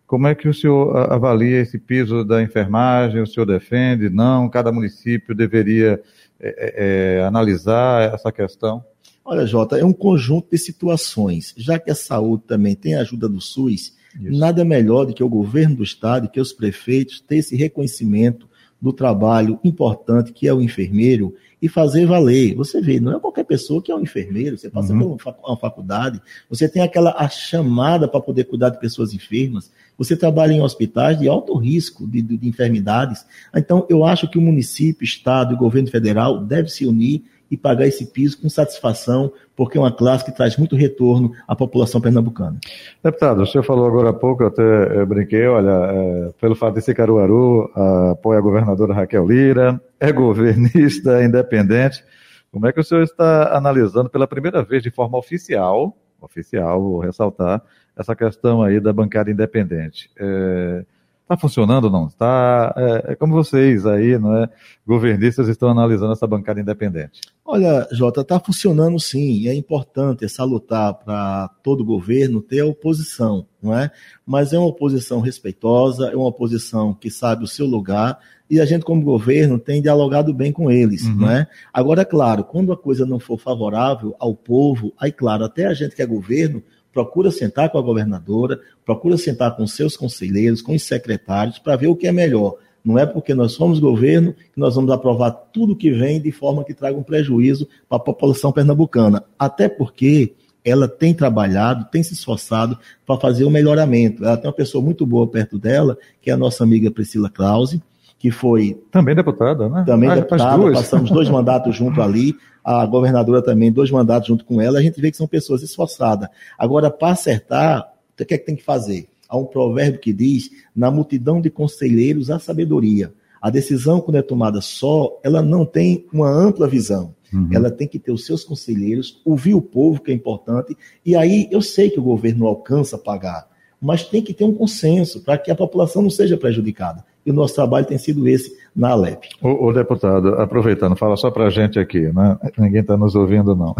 Como 0.06 0.28
é 0.28 0.36
que 0.36 0.50
o 0.50 0.54
senhor 0.54 0.98
avalia 1.10 1.62
esse 1.62 1.80
piso 1.80 2.26
da 2.26 2.42
enfermagem? 2.44 3.22
O 3.22 3.28
senhor 3.28 3.46
defende? 3.46 4.10
Não? 4.10 4.50
Cada 4.50 4.70
município 4.70 5.34
deveria 5.34 6.02
é, 6.42 6.48
é, 6.50 7.20
é, 7.20 7.24
analisar 7.24 8.14
essa 8.14 8.34
questão? 8.34 8.84
Olha, 9.30 9.46
Jota, 9.46 9.78
é 9.78 9.84
um 9.84 9.92
conjunto 9.92 10.48
de 10.50 10.58
situações. 10.58 11.54
Já 11.58 11.78
que 11.78 11.92
a 11.92 11.96
saúde 11.96 12.44
também 12.48 12.74
tem 12.76 12.96
a 12.96 13.02
ajuda 13.02 13.28
do 13.28 13.42
SUS, 13.42 13.94
Isso. 14.18 14.40
nada 14.40 14.64
melhor 14.64 15.04
do 15.04 15.14
que 15.14 15.22
o 15.22 15.28
governo 15.28 15.76
do 15.76 15.84
estado 15.84 16.26
e 16.26 16.30
que 16.30 16.40
os 16.40 16.54
prefeitos 16.54 17.20
ter 17.20 17.40
esse 17.40 17.54
reconhecimento 17.54 18.48
do 18.82 18.94
trabalho 18.94 19.60
importante 19.66 20.32
que 20.32 20.48
é 20.48 20.54
o 20.54 20.62
enfermeiro 20.62 21.36
e 21.62 21.68
fazer 21.68 22.06
valer. 22.06 22.56
Você 22.56 22.80
vê, 22.80 23.02
não 23.02 23.18
é 23.18 23.19
qualquer 23.19 23.44
pessoa 23.44 23.81
que 23.81 23.92
é 23.92 23.96
um 23.96 24.00
enfermeiro, 24.00 24.57
você 24.57 24.69
passa 24.69 24.94
uhum. 24.94 25.18
por 25.18 25.36
uma 25.46 25.57
faculdade, 25.57 26.22
você 26.50 26.69
tem 26.69 26.81
aquela 26.81 27.14
a 27.18 27.28
chamada 27.28 28.07
para 28.07 28.22
poder 28.22 28.46
cuidar 28.46 28.69
de 28.69 28.80
pessoas 28.80 29.14
enfermas, 29.14 29.69
você 29.98 30.16
trabalha 30.16 30.54
em 30.54 30.62
hospitais 30.62 31.19
de 31.19 31.28
alto 31.28 31.54
risco 31.57 32.07
de, 32.07 32.22
de, 32.22 32.38
de 32.38 32.48
enfermidades. 32.48 33.26
Então, 33.54 33.86
eu 33.90 34.06
acho 34.06 34.30
que 34.30 34.38
o 34.38 34.42
município, 34.42 35.04
estado 35.04 35.52
e 35.52 35.56
o 35.56 35.60
governo 35.60 35.90
federal 35.90 36.40
devem 36.40 36.69
se 36.69 36.86
unir 36.86 37.26
e 37.49 37.57
pagar 37.57 37.87
esse 37.87 38.06
piso 38.06 38.42
com 38.42 38.49
satisfação, 38.49 39.31
porque 39.56 39.77
é 39.77 39.81
uma 39.81 39.92
classe 39.92 40.25
que 40.25 40.31
traz 40.31 40.57
muito 40.57 40.75
retorno 40.75 41.31
à 41.47 41.56
população 41.56 42.01
pernambucana. 42.01 42.57
Deputado, 43.04 43.42
o 43.42 43.45
senhor 43.45 43.63
falou 43.63 43.87
agora 43.87 44.09
há 44.09 44.13
pouco, 44.13 44.44
eu 44.44 44.47
até 44.47 44.99
eu 44.99 45.06
brinquei, 45.06 45.47
olha, 45.47 45.69
é, 45.69 46.30
pelo 46.39 46.56
fato 46.56 46.75
de 46.75 46.81
ser 46.81 46.94
Caruaru, 46.94 47.71
apoia 48.11 48.39
a 48.39 48.42
governadora 48.42 48.94
Raquel 48.94 49.27
Lira, 49.27 49.81
é 49.99 50.11
governista, 50.11 51.21
é 51.21 51.25
independente. 51.25 52.04
Como 52.51 52.68
é 52.68 52.71
que 52.71 52.80
o 52.80 52.83
senhor 52.83 53.04
está 53.04 53.56
analisando 53.56 54.09
pela 54.09 54.27
primeira 54.27 54.63
vez 54.63 54.83
de 54.83 54.92
forma 54.92 55.18
oficial, 55.18 55.95
oficial, 56.21 56.81
vou 56.81 56.99
ressaltar, 56.99 57.61
essa 57.95 58.16
questão 58.16 58.61
aí 58.61 58.80
da 58.80 58.94
bancada 58.94 59.31
independente? 59.31 60.09
É, 60.18 60.85
Está 61.28 61.36
funcionando 61.36 61.84
ou 61.86 61.92
não 61.92 62.07
está? 62.07 62.74
É, 62.78 63.12
é, 63.12 63.16
como 63.16 63.34
vocês 63.34 63.86
aí, 63.86 64.18
não 64.18 64.34
é? 64.34 64.50
Governistas 64.88 65.50
estão 65.50 65.68
analisando 65.68 66.14
essa 66.14 66.26
bancada 66.26 66.62
independente. 66.62 67.19
Olha, 67.44 67.86
Jota, 67.92 68.22
está 68.22 68.40
funcionando 68.40 68.98
sim. 68.98 69.46
É 69.50 69.54
importante, 69.54 70.24
é 70.24 70.30
salutar 70.30 70.94
para 70.94 71.50
todo 71.62 71.84
governo 71.84 72.42
ter 72.42 72.62
a 72.62 72.66
oposição, 72.66 73.46
não 73.62 73.78
é? 73.78 73.92
Mas 74.26 74.54
é 74.54 74.57
uma 74.57 74.69
oposição 74.69 75.19
respeitosa, 75.19 76.07
é 76.07 76.16
uma 76.16 76.30
oposição 76.30 76.94
que 76.94 77.12
sabe 77.12 77.44
o 77.44 77.48
seu 77.48 77.66
lugar 77.66 78.18
e 78.50 78.62
a 78.62 78.66
gente, 78.66 78.86
como 78.86 79.02
governo, 79.04 79.60
tem 79.60 79.81
dialogado 79.81 80.34
bem 80.34 80.54
com 80.54 80.72
eles, 80.72 81.04
uhum. 81.04 81.16
não 81.16 81.30
é? 81.30 81.46
Agora, 81.74 82.04
é 82.04 82.06
claro, 82.06 82.46
quando 82.46 82.72
a 82.72 82.78
coisa 82.78 83.06
não 83.06 83.19
for 83.19 83.38
favorável 83.38 84.16
ao 84.18 84.34
povo, 84.34 84.94
aí, 84.98 85.12
claro, 85.12 85.44
até 85.44 85.66
a 85.66 85.74
gente 85.74 85.94
que 85.94 86.02
é 86.02 86.06
governo 86.06 86.64
procura 86.97 87.30
sentar 87.30 87.69
com 87.69 87.77
a 87.77 87.81
governadora, 87.81 88.59
procura 88.83 89.16
sentar 89.18 89.56
com 89.56 89.68
seus 89.68 89.95
conselheiros, 89.95 90.63
com 90.63 90.73
os 90.73 90.81
secretários, 90.81 91.59
para 91.59 91.75
ver 91.75 91.85
o 91.85 91.95
que 91.95 92.07
é 92.07 92.11
melhor. 92.11 92.56
Não 92.83 92.97
é 92.97 93.06
porque 93.06 93.35
nós 93.35 93.51
somos 93.51 93.77
governo 93.77 94.33
que 94.33 94.59
nós 94.59 94.73
vamos 94.73 94.89
aprovar 94.89 95.30
tudo 95.30 95.75
que 95.75 95.92
vem 95.92 96.19
de 96.19 96.31
forma 96.31 96.63
que 96.63 96.73
traga 96.73 96.97
um 96.97 97.04
prejuízo 97.04 97.68
para 97.87 97.97
a 97.97 98.01
população 98.01 98.51
pernambucana. 98.51 99.23
Até 99.37 99.69
porque 99.69 100.33
ela 100.66 100.87
tem 100.87 101.13
trabalhado, 101.13 101.85
tem 101.92 102.01
se 102.01 102.16
esforçado 102.16 102.80
para 103.06 103.19
fazer 103.19 103.44
o 103.44 103.47
um 103.47 103.51
melhoramento. 103.51 104.25
Ela 104.25 104.37
tem 104.37 104.47
uma 104.47 104.56
pessoa 104.56 104.83
muito 104.83 105.06
boa 105.06 105.27
perto 105.27 105.59
dela, 105.59 105.99
que 106.19 106.31
é 106.31 106.33
a 106.33 106.37
nossa 106.37 106.63
amiga 106.63 106.89
Priscila 106.89 107.30
Krause, 107.30 107.80
que 108.19 108.31
foi. 108.31 108.81
Também 108.92 109.16
deputada, 109.16 109.69
né? 109.69 109.83
Também 109.86 110.09
ah, 110.09 110.16
deputada, 110.16 110.71
passamos 110.71 111.12
dois 111.12 111.30
mandatos 111.30 111.76
junto 111.76 112.02
ali, 112.02 112.36
a 112.64 112.86
governadora 112.86 113.42
também, 113.42 113.71
dois 113.71 113.92
mandatos 113.92 114.28
junto 114.28 114.44
com 114.44 114.59
ela, 114.59 114.80
a 114.80 114.81
gente 114.81 115.00
vê 115.00 115.12
que 115.12 115.18
são 115.18 115.28
pessoas 115.28 115.62
esforçadas. 115.62 116.28
Agora, 116.57 116.90
para 116.90 117.14
acertar, 117.14 117.94
o 118.19 118.26
que 118.26 118.33
é 118.33 118.38
que 118.38 118.45
tem 118.45 118.56
que 118.56 118.64
fazer? 118.64 119.07
Há 119.30 119.38
um 119.38 119.45
provérbio 119.45 120.00
que 120.00 120.12
diz: 120.12 120.50
na 120.76 120.90
multidão 120.90 121.40
de 121.40 121.50
conselheiros 121.50 122.30
há 122.30 122.40
sabedoria. 122.40 123.14
A 123.40 123.50
decisão, 123.52 124.02
quando 124.02 124.18
é 124.18 124.21
tomada 124.21 124.62
só, 124.62 125.19
ela 125.24 125.44
não 125.44 125.64
tem 125.64 126.06
uma 126.12 126.30
ampla 126.30 126.68
visão. 126.68 127.16
Uhum. 127.31 127.50
Ela 127.52 127.69
tem 127.69 127.88
que 127.88 128.00
ter 128.00 128.12
os 128.12 128.26
seus 128.26 128.44
conselheiros, 128.44 129.21
ouvir 129.24 129.54
o 129.54 129.62
povo, 129.62 130.02
que 130.02 130.12
é 130.12 130.14
importante. 130.14 130.76
E 131.06 131.16
aí 131.16 131.47
eu 131.52 131.62
sei 131.62 131.90
que 131.90 132.00
o 132.00 132.04
governo 132.04 132.47
alcança 132.47 132.97
pagar, 132.97 133.47
mas 133.80 134.04
tem 134.04 134.24
que 134.24 134.33
ter 134.33 134.44
um 134.44 134.54
consenso 134.54 135.21
para 135.24 135.38
que 135.38 135.52
a 135.52 135.56
população 135.56 136.02
não 136.02 136.09
seja 136.09 136.36
prejudicada 136.36 137.06
e 137.28 137.30
o 137.30 137.34
nosso 137.34 137.54
trabalho 137.54 137.86
tem 137.86 137.98
sido 137.98 138.26
esse 138.26 138.57
na 138.78 138.90
Alep. 138.92 139.28
O, 139.42 139.69
o 139.69 139.74
deputado, 139.74 140.36
aproveitando, 140.36 140.96
fala 140.96 141.18
só 141.18 141.31
para 141.31 141.48
a 141.48 141.50
gente 141.50 141.80
aqui, 141.80 142.14
né? 142.14 142.38
ninguém 142.60 142.81
está 142.81 142.96
nos 142.96 143.16
ouvindo 143.16 143.56
não. 143.56 143.76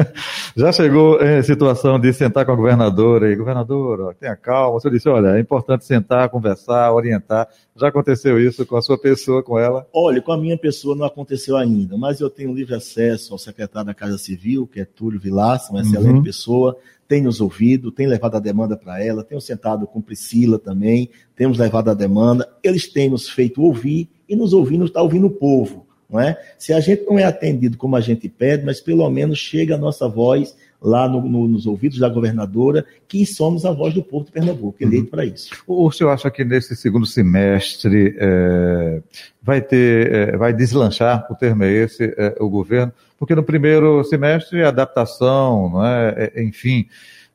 Já 0.54 0.70
chegou 0.70 1.18
em 1.22 1.42
situação 1.42 1.98
de 1.98 2.12
sentar 2.12 2.44
com 2.44 2.52
a 2.52 2.54
governadora 2.54 3.32
e, 3.32 3.36
governadora, 3.36 4.14
tenha 4.20 4.36
calma, 4.36 4.78
você 4.78 4.90
disse, 4.90 5.08
olha, 5.08 5.38
é 5.38 5.40
importante 5.40 5.86
sentar, 5.86 6.28
conversar, 6.28 6.92
orientar. 6.92 7.48
Já 7.74 7.88
aconteceu 7.88 8.38
isso 8.38 8.66
com 8.66 8.76
a 8.76 8.82
sua 8.82 8.98
pessoa, 8.98 9.42
com 9.42 9.58
ela? 9.58 9.86
Olha, 9.90 10.20
com 10.20 10.32
a 10.32 10.36
minha 10.36 10.58
pessoa 10.58 10.94
não 10.94 11.06
aconteceu 11.06 11.56
ainda, 11.56 11.96
mas 11.96 12.20
eu 12.20 12.28
tenho 12.28 12.52
livre 12.52 12.74
acesso 12.74 13.32
ao 13.32 13.38
secretário 13.38 13.86
da 13.86 13.94
Casa 13.94 14.18
Civil, 14.18 14.66
que 14.66 14.78
é 14.78 14.84
Túlio 14.84 15.18
Vilaça, 15.18 15.72
uma 15.72 15.80
excelente 15.80 16.18
uhum. 16.18 16.22
pessoa, 16.22 16.76
tem 17.08 17.22
nos 17.22 17.40
ouvido, 17.40 17.90
tem 17.90 18.06
levado 18.06 18.36
a 18.36 18.40
demanda 18.40 18.76
para 18.76 19.02
ela, 19.02 19.24
tenho 19.24 19.40
sentado 19.40 19.86
com 19.86 20.02
Priscila 20.02 20.58
também, 20.58 21.08
temos 21.34 21.58
levado 21.58 21.88
a 21.90 21.94
demanda, 21.94 22.46
eles 22.62 22.92
têm 22.92 23.08
nos 23.08 23.28
feito 23.28 23.62
ouvir 23.62 24.10
e 24.28 24.36
nos 24.36 24.52
ouvindo, 24.52 24.84
está 24.84 25.02
ouvindo 25.02 25.26
o 25.26 25.30
povo. 25.30 25.86
Não 26.08 26.20
é? 26.20 26.38
Se 26.58 26.72
a 26.72 26.80
gente 26.80 27.04
não 27.04 27.18
é 27.18 27.24
atendido 27.24 27.76
como 27.76 27.96
a 27.96 28.00
gente 28.00 28.28
pede, 28.28 28.64
mas 28.64 28.80
pelo 28.80 29.08
menos 29.10 29.38
chega 29.38 29.74
a 29.74 29.78
nossa 29.78 30.08
voz 30.08 30.54
lá 30.84 31.08
no, 31.08 31.22
no, 31.22 31.48
nos 31.48 31.66
ouvidos 31.66 31.98
da 31.98 32.10
governadora, 32.10 32.84
que 33.08 33.24
somos 33.24 33.64
a 33.64 33.72
voz 33.72 33.94
do 33.94 34.02
povo 34.02 34.26
de 34.26 34.32
Pernambuco, 34.32 34.76
eleito 34.80 35.04
uhum. 35.04 35.10
para 35.10 35.24
isso. 35.24 35.50
O, 35.66 35.86
o 35.86 35.90
senhor 35.90 36.10
acha 36.10 36.30
que 36.30 36.44
nesse 36.44 36.76
segundo 36.76 37.06
semestre 37.06 38.14
é, 38.18 39.02
vai 39.42 39.62
ter, 39.62 40.12
é, 40.12 40.36
vai 40.36 40.52
deslanchar, 40.52 41.26
o 41.30 41.34
termo 41.34 41.64
é 41.64 41.72
esse, 41.72 42.14
é, 42.18 42.36
o 42.38 42.50
governo? 42.50 42.92
Porque 43.18 43.34
no 43.34 43.42
primeiro 43.42 44.04
semestre, 44.04 44.62
adaptação, 44.62 45.70
não 45.70 45.86
é, 45.86 46.30
é 46.34 46.42
enfim, 46.42 46.86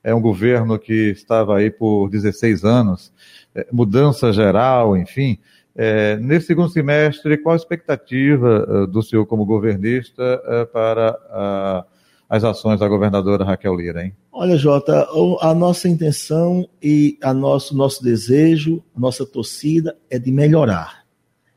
é 0.04 0.14
um 0.14 0.22
governo 0.22 0.78
que 0.78 1.10
estava 1.10 1.58
aí 1.58 1.72
por 1.72 2.08
16 2.08 2.64
anos, 2.64 3.12
é, 3.56 3.66
mudança 3.72 4.32
geral, 4.32 4.96
enfim. 4.96 5.40
É, 5.82 6.18
nesse 6.18 6.48
segundo 6.48 6.68
semestre, 6.68 7.38
qual 7.38 7.54
a 7.54 7.56
expectativa 7.56 8.66
uh, 8.68 8.86
do 8.86 9.02
senhor 9.02 9.26
como 9.26 9.46
governista 9.46 10.22
uh, 10.44 10.68
para 10.74 11.86
as 12.30 12.44
ações 12.44 12.82
da 12.82 12.88
governadora 12.90 13.46
Raquel 13.46 13.78
Lira, 13.78 14.04
hein? 14.04 14.14
Olha, 14.30 14.58
Jota, 14.58 15.08
a 15.40 15.54
nossa 15.54 15.88
intenção 15.88 16.68
e 16.84 17.18
nosso, 17.34 17.78
nosso 17.78 18.04
desejo, 18.04 18.84
nossa 18.94 19.26
torcida 19.26 19.96
é 20.10 20.20
de 20.20 20.34
melhorar. 20.34 21.06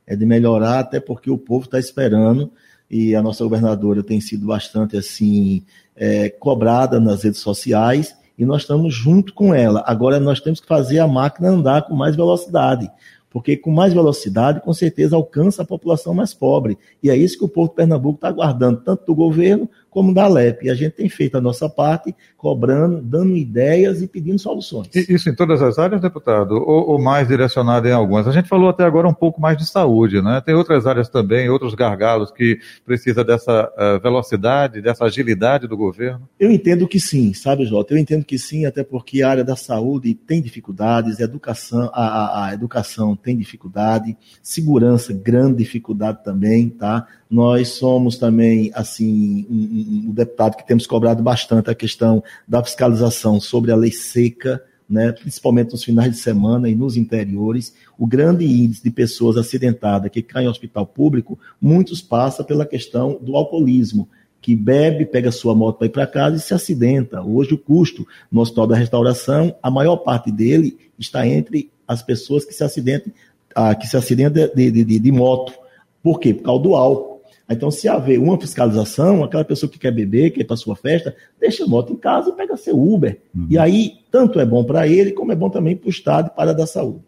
É 0.06 0.14
de 0.14 0.24
melhorar, 0.24 0.78
até 0.78 1.00
porque 1.00 1.28
o 1.28 1.36
povo 1.36 1.64
está 1.64 1.80
esperando 1.80 2.52
e 2.88 3.16
a 3.16 3.22
nossa 3.22 3.42
governadora 3.42 4.04
tem 4.04 4.20
sido 4.20 4.46
bastante 4.46 4.96
assim 4.96 5.64
é, 5.96 6.28
cobrada 6.28 7.00
nas 7.00 7.24
redes 7.24 7.40
sociais 7.40 8.16
e 8.38 8.46
nós 8.46 8.62
estamos 8.62 8.94
junto 8.94 9.34
com 9.34 9.52
ela. 9.52 9.82
Agora 9.84 10.20
nós 10.20 10.38
temos 10.40 10.60
que 10.60 10.68
fazer 10.68 11.00
a 11.00 11.08
máquina 11.08 11.48
andar 11.48 11.82
com 11.82 11.96
mais 11.96 12.14
velocidade 12.14 12.88
porque 13.32 13.56
com 13.56 13.70
mais 13.70 13.94
velocidade, 13.94 14.60
com 14.60 14.72
certeza, 14.74 15.16
alcança 15.16 15.62
a 15.62 15.66
população 15.66 16.12
mais 16.12 16.34
pobre. 16.34 16.76
E 17.02 17.08
é 17.08 17.16
isso 17.16 17.38
que 17.38 17.44
o 17.44 17.48
de 17.48 17.74
Pernambuco 17.74 18.16
está 18.16 18.28
aguardando, 18.28 18.82
tanto 18.82 19.06
do 19.06 19.14
governo 19.14 19.68
como 19.92 20.14
da 20.14 20.26
LEP. 20.26 20.64
E 20.64 20.70
a 20.70 20.74
gente 20.74 20.92
tem 20.92 21.06
feito 21.06 21.36
a 21.36 21.40
nossa 21.40 21.68
parte, 21.68 22.16
cobrando, 22.34 23.02
dando 23.02 23.36
ideias 23.36 24.00
e 24.00 24.08
pedindo 24.08 24.38
soluções. 24.38 24.88
Isso 24.94 25.28
em 25.28 25.34
todas 25.34 25.60
as 25.60 25.78
áreas, 25.78 26.00
deputado? 26.00 26.54
Ou, 26.54 26.92
ou, 26.92 26.98
mais 26.98 27.28
direcionado 27.28 27.86
em 27.86 27.92
algumas? 27.92 28.26
A 28.26 28.32
gente 28.32 28.48
falou 28.48 28.70
até 28.70 28.84
agora 28.84 29.06
um 29.06 29.12
pouco 29.12 29.38
mais 29.38 29.58
de 29.58 29.66
saúde, 29.66 30.22
né? 30.22 30.40
Tem 30.40 30.54
outras 30.54 30.86
áreas 30.86 31.10
também, 31.10 31.50
outros 31.50 31.74
gargalos 31.74 32.32
que 32.32 32.58
precisa 32.86 33.22
dessa 33.22 33.70
uh, 33.76 34.02
velocidade, 34.02 34.80
dessa 34.80 35.04
agilidade 35.04 35.68
do 35.68 35.76
governo? 35.76 36.26
Eu 36.40 36.50
entendo 36.50 36.88
que 36.88 36.98
sim, 36.98 37.34
sabe, 37.34 37.66
Jota? 37.66 37.92
Eu 37.92 37.98
entendo 37.98 38.24
que 38.24 38.38
sim, 38.38 38.64
até 38.64 38.82
porque 38.82 39.22
a 39.22 39.28
área 39.28 39.44
da 39.44 39.56
saúde 39.56 40.14
tem 40.14 40.40
dificuldades, 40.40 41.20
a 41.20 41.24
educação, 41.24 41.90
a, 41.92 42.06
a, 42.06 42.46
a 42.46 42.54
educação 42.54 43.14
tem 43.14 43.36
dificuldade, 43.36 44.16
segurança, 44.42 45.12
grande 45.12 45.58
dificuldade 45.58 46.24
também, 46.24 46.70
tá? 46.70 47.06
Nós 47.32 47.68
somos 47.68 48.18
também, 48.18 48.70
assim, 48.74 49.46
um, 49.48 50.10
um, 50.10 50.12
deputado 50.12 50.54
que 50.54 50.66
temos 50.66 50.86
cobrado 50.86 51.22
bastante 51.22 51.70
a 51.70 51.74
questão 51.74 52.22
da 52.46 52.62
fiscalização 52.62 53.40
sobre 53.40 53.72
a 53.72 53.74
lei 53.74 53.90
seca, 53.90 54.62
né, 54.86 55.12
principalmente 55.12 55.72
nos 55.72 55.82
finais 55.82 56.12
de 56.12 56.18
semana 56.18 56.68
e 56.68 56.74
nos 56.74 56.94
interiores, 56.94 57.74
o 57.98 58.06
grande 58.06 58.44
índice 58.44 58.84
de 58.84 58.90
pessoas 58.90 59.38
acidentadas 59.38 60.10
que 60.10 60.20
caem 60.20 60.46
em 60.46 60.50
hospital 60.50 60.86
público, 60.86 61.38
muitos 61.58 62.02
passa 62.02 62.44
pela 62.44 62.66
questão 62.66 63.18
do 63.22 63.34
alcoolismo, 63.34 64.10
que 64.38 64.54
bebe, 64.54 65.06
pega 65.06 65.32
sua 65.32 65.54
moto 65.54 65.78
para 65.78 65.86
ir 65.86 65.90
para 65.90 66.06
casa 66.06 66.36
e 66.36 66.40
se 66.40 66.52
acidenta. 66.52 67.22
Hoje 67.22 67.54
o 67.54 67.58
custo 67.58 68.06
no 68.30 68.42
Hospital 68.42 68.66
da 68.66 68.76
Restauração, 68.76 69.56
a 69.62 69.70
maior 69.70 69.96
parte 69.96 70.30
dele 70.30 70.76
está 70.98 71.26
entre 71.26 71.70
as 71.88 72.02
pessoas 72.02 72.44
que 72.44 72.52
se 72.52 72.62
acidentam, 72.62 73.10
ah, 73.54 73.74
que 73.74 73.86
se 73.86 73.96
acidentam 73.96 74.50
de, 74.54 74.70
de, 74.70 74.84
de, 74.84 74.98
de 74.98 75.12
moto. 75.12 75.54
Por 76.02 76.20
quê? 76.20 76.34
Por 76.34 76.42
causa 76.42 76.62
do 76.62 76.74
álcool. 76.74 77.11
Então, 77.48 77.70
se 77.70 77.88
haver 77.88 78.18
uma 78.18 78.40
fiscalização, 78.40 79.22
aquela 79.22 79.44
pessoa 79.44 79.70
que 79.70 79.78
quer 79.78 79.90
beber, 79.90 80.30
quer 80.30 80.40
ir 80.42 80.44
para 80.44 80.56
sua 80.56 80.76
festa, 80.76 81.14
deixa 81.40 81.64
a 81.64 81.66
moto 81.66 81.92
em 81.92 81.96
casa 81.96 82.30
e 82.30 82.32
pega 82.32 82.56
seu 82.56 82.80
Uber. 82.80 83.20
Uhum. 83.34 83.46
E 83.50 83.58
aí, 83.58 83.92
tanto 84.10 84.38
é 84.38 84.44
bom 84.44 84.64
para 84.64 84.86
ele, 84.86 85.12
como 85.12 85.32
é 85.32 85.34
bom 85.34 85.50
também 85.50 85.76
para 85.76 85.86
o 85.86 85.90
Estado 85.90 86.30
e 86.32 86.36
para 86.36 86.50
a 86.50 86.54
da 86.54 86.66
saúde. 86.66 87.00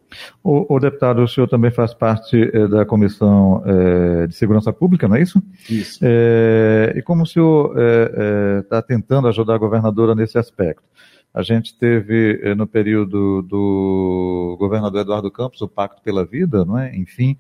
O, 0.43 0.75
o, 0.75 0.81
deputado, 0.81 1.23
o 1.23 1.29
senhor 1.29 1.49
também 1.49 1.71
faz 1.71 1.93
parte 1.93 2.51
eh, 2.53 2.69
da 2.69 2.85
Comissão 2.85 3.63
eh, 3.67 4.27
de 4.27 4.35
Segurança 4.35 4.73
Pública, 4.73 5.07
não 5.07 5.17
é 5.17 5.23
isso? 5.23 5.43
Isso. 5.69 5.99
Eh, 6.03 6.95
e 6.97 7.03
como 7.03 7.23
o 7.23 7.27
senhor 7.27 7.75
está 8.61 8.81
tentando 8.81 9.29
ajudar 9.29 9.55
a 9.55 9.59
governadora 9.59 10.15
nesse 10.15 10.39
aspecto? 10.39 10.83
A 11.33 11.43
gente 11.43 11.77
teve 11.77 12.55
no 12.55 12.65
período 12.65 13.43
do 13.43 14.57
governador 14.59 15.01
Eduardo 15.01 15.31
Campos 15.33 15.61
o 15.61 15.69
Pacto 15.69 16.01
pela 16.01 16.25
Vida, 16.25 16.65
não 16.65 16.79
é? 16.79 16.95
Enfim, 16.97 17.37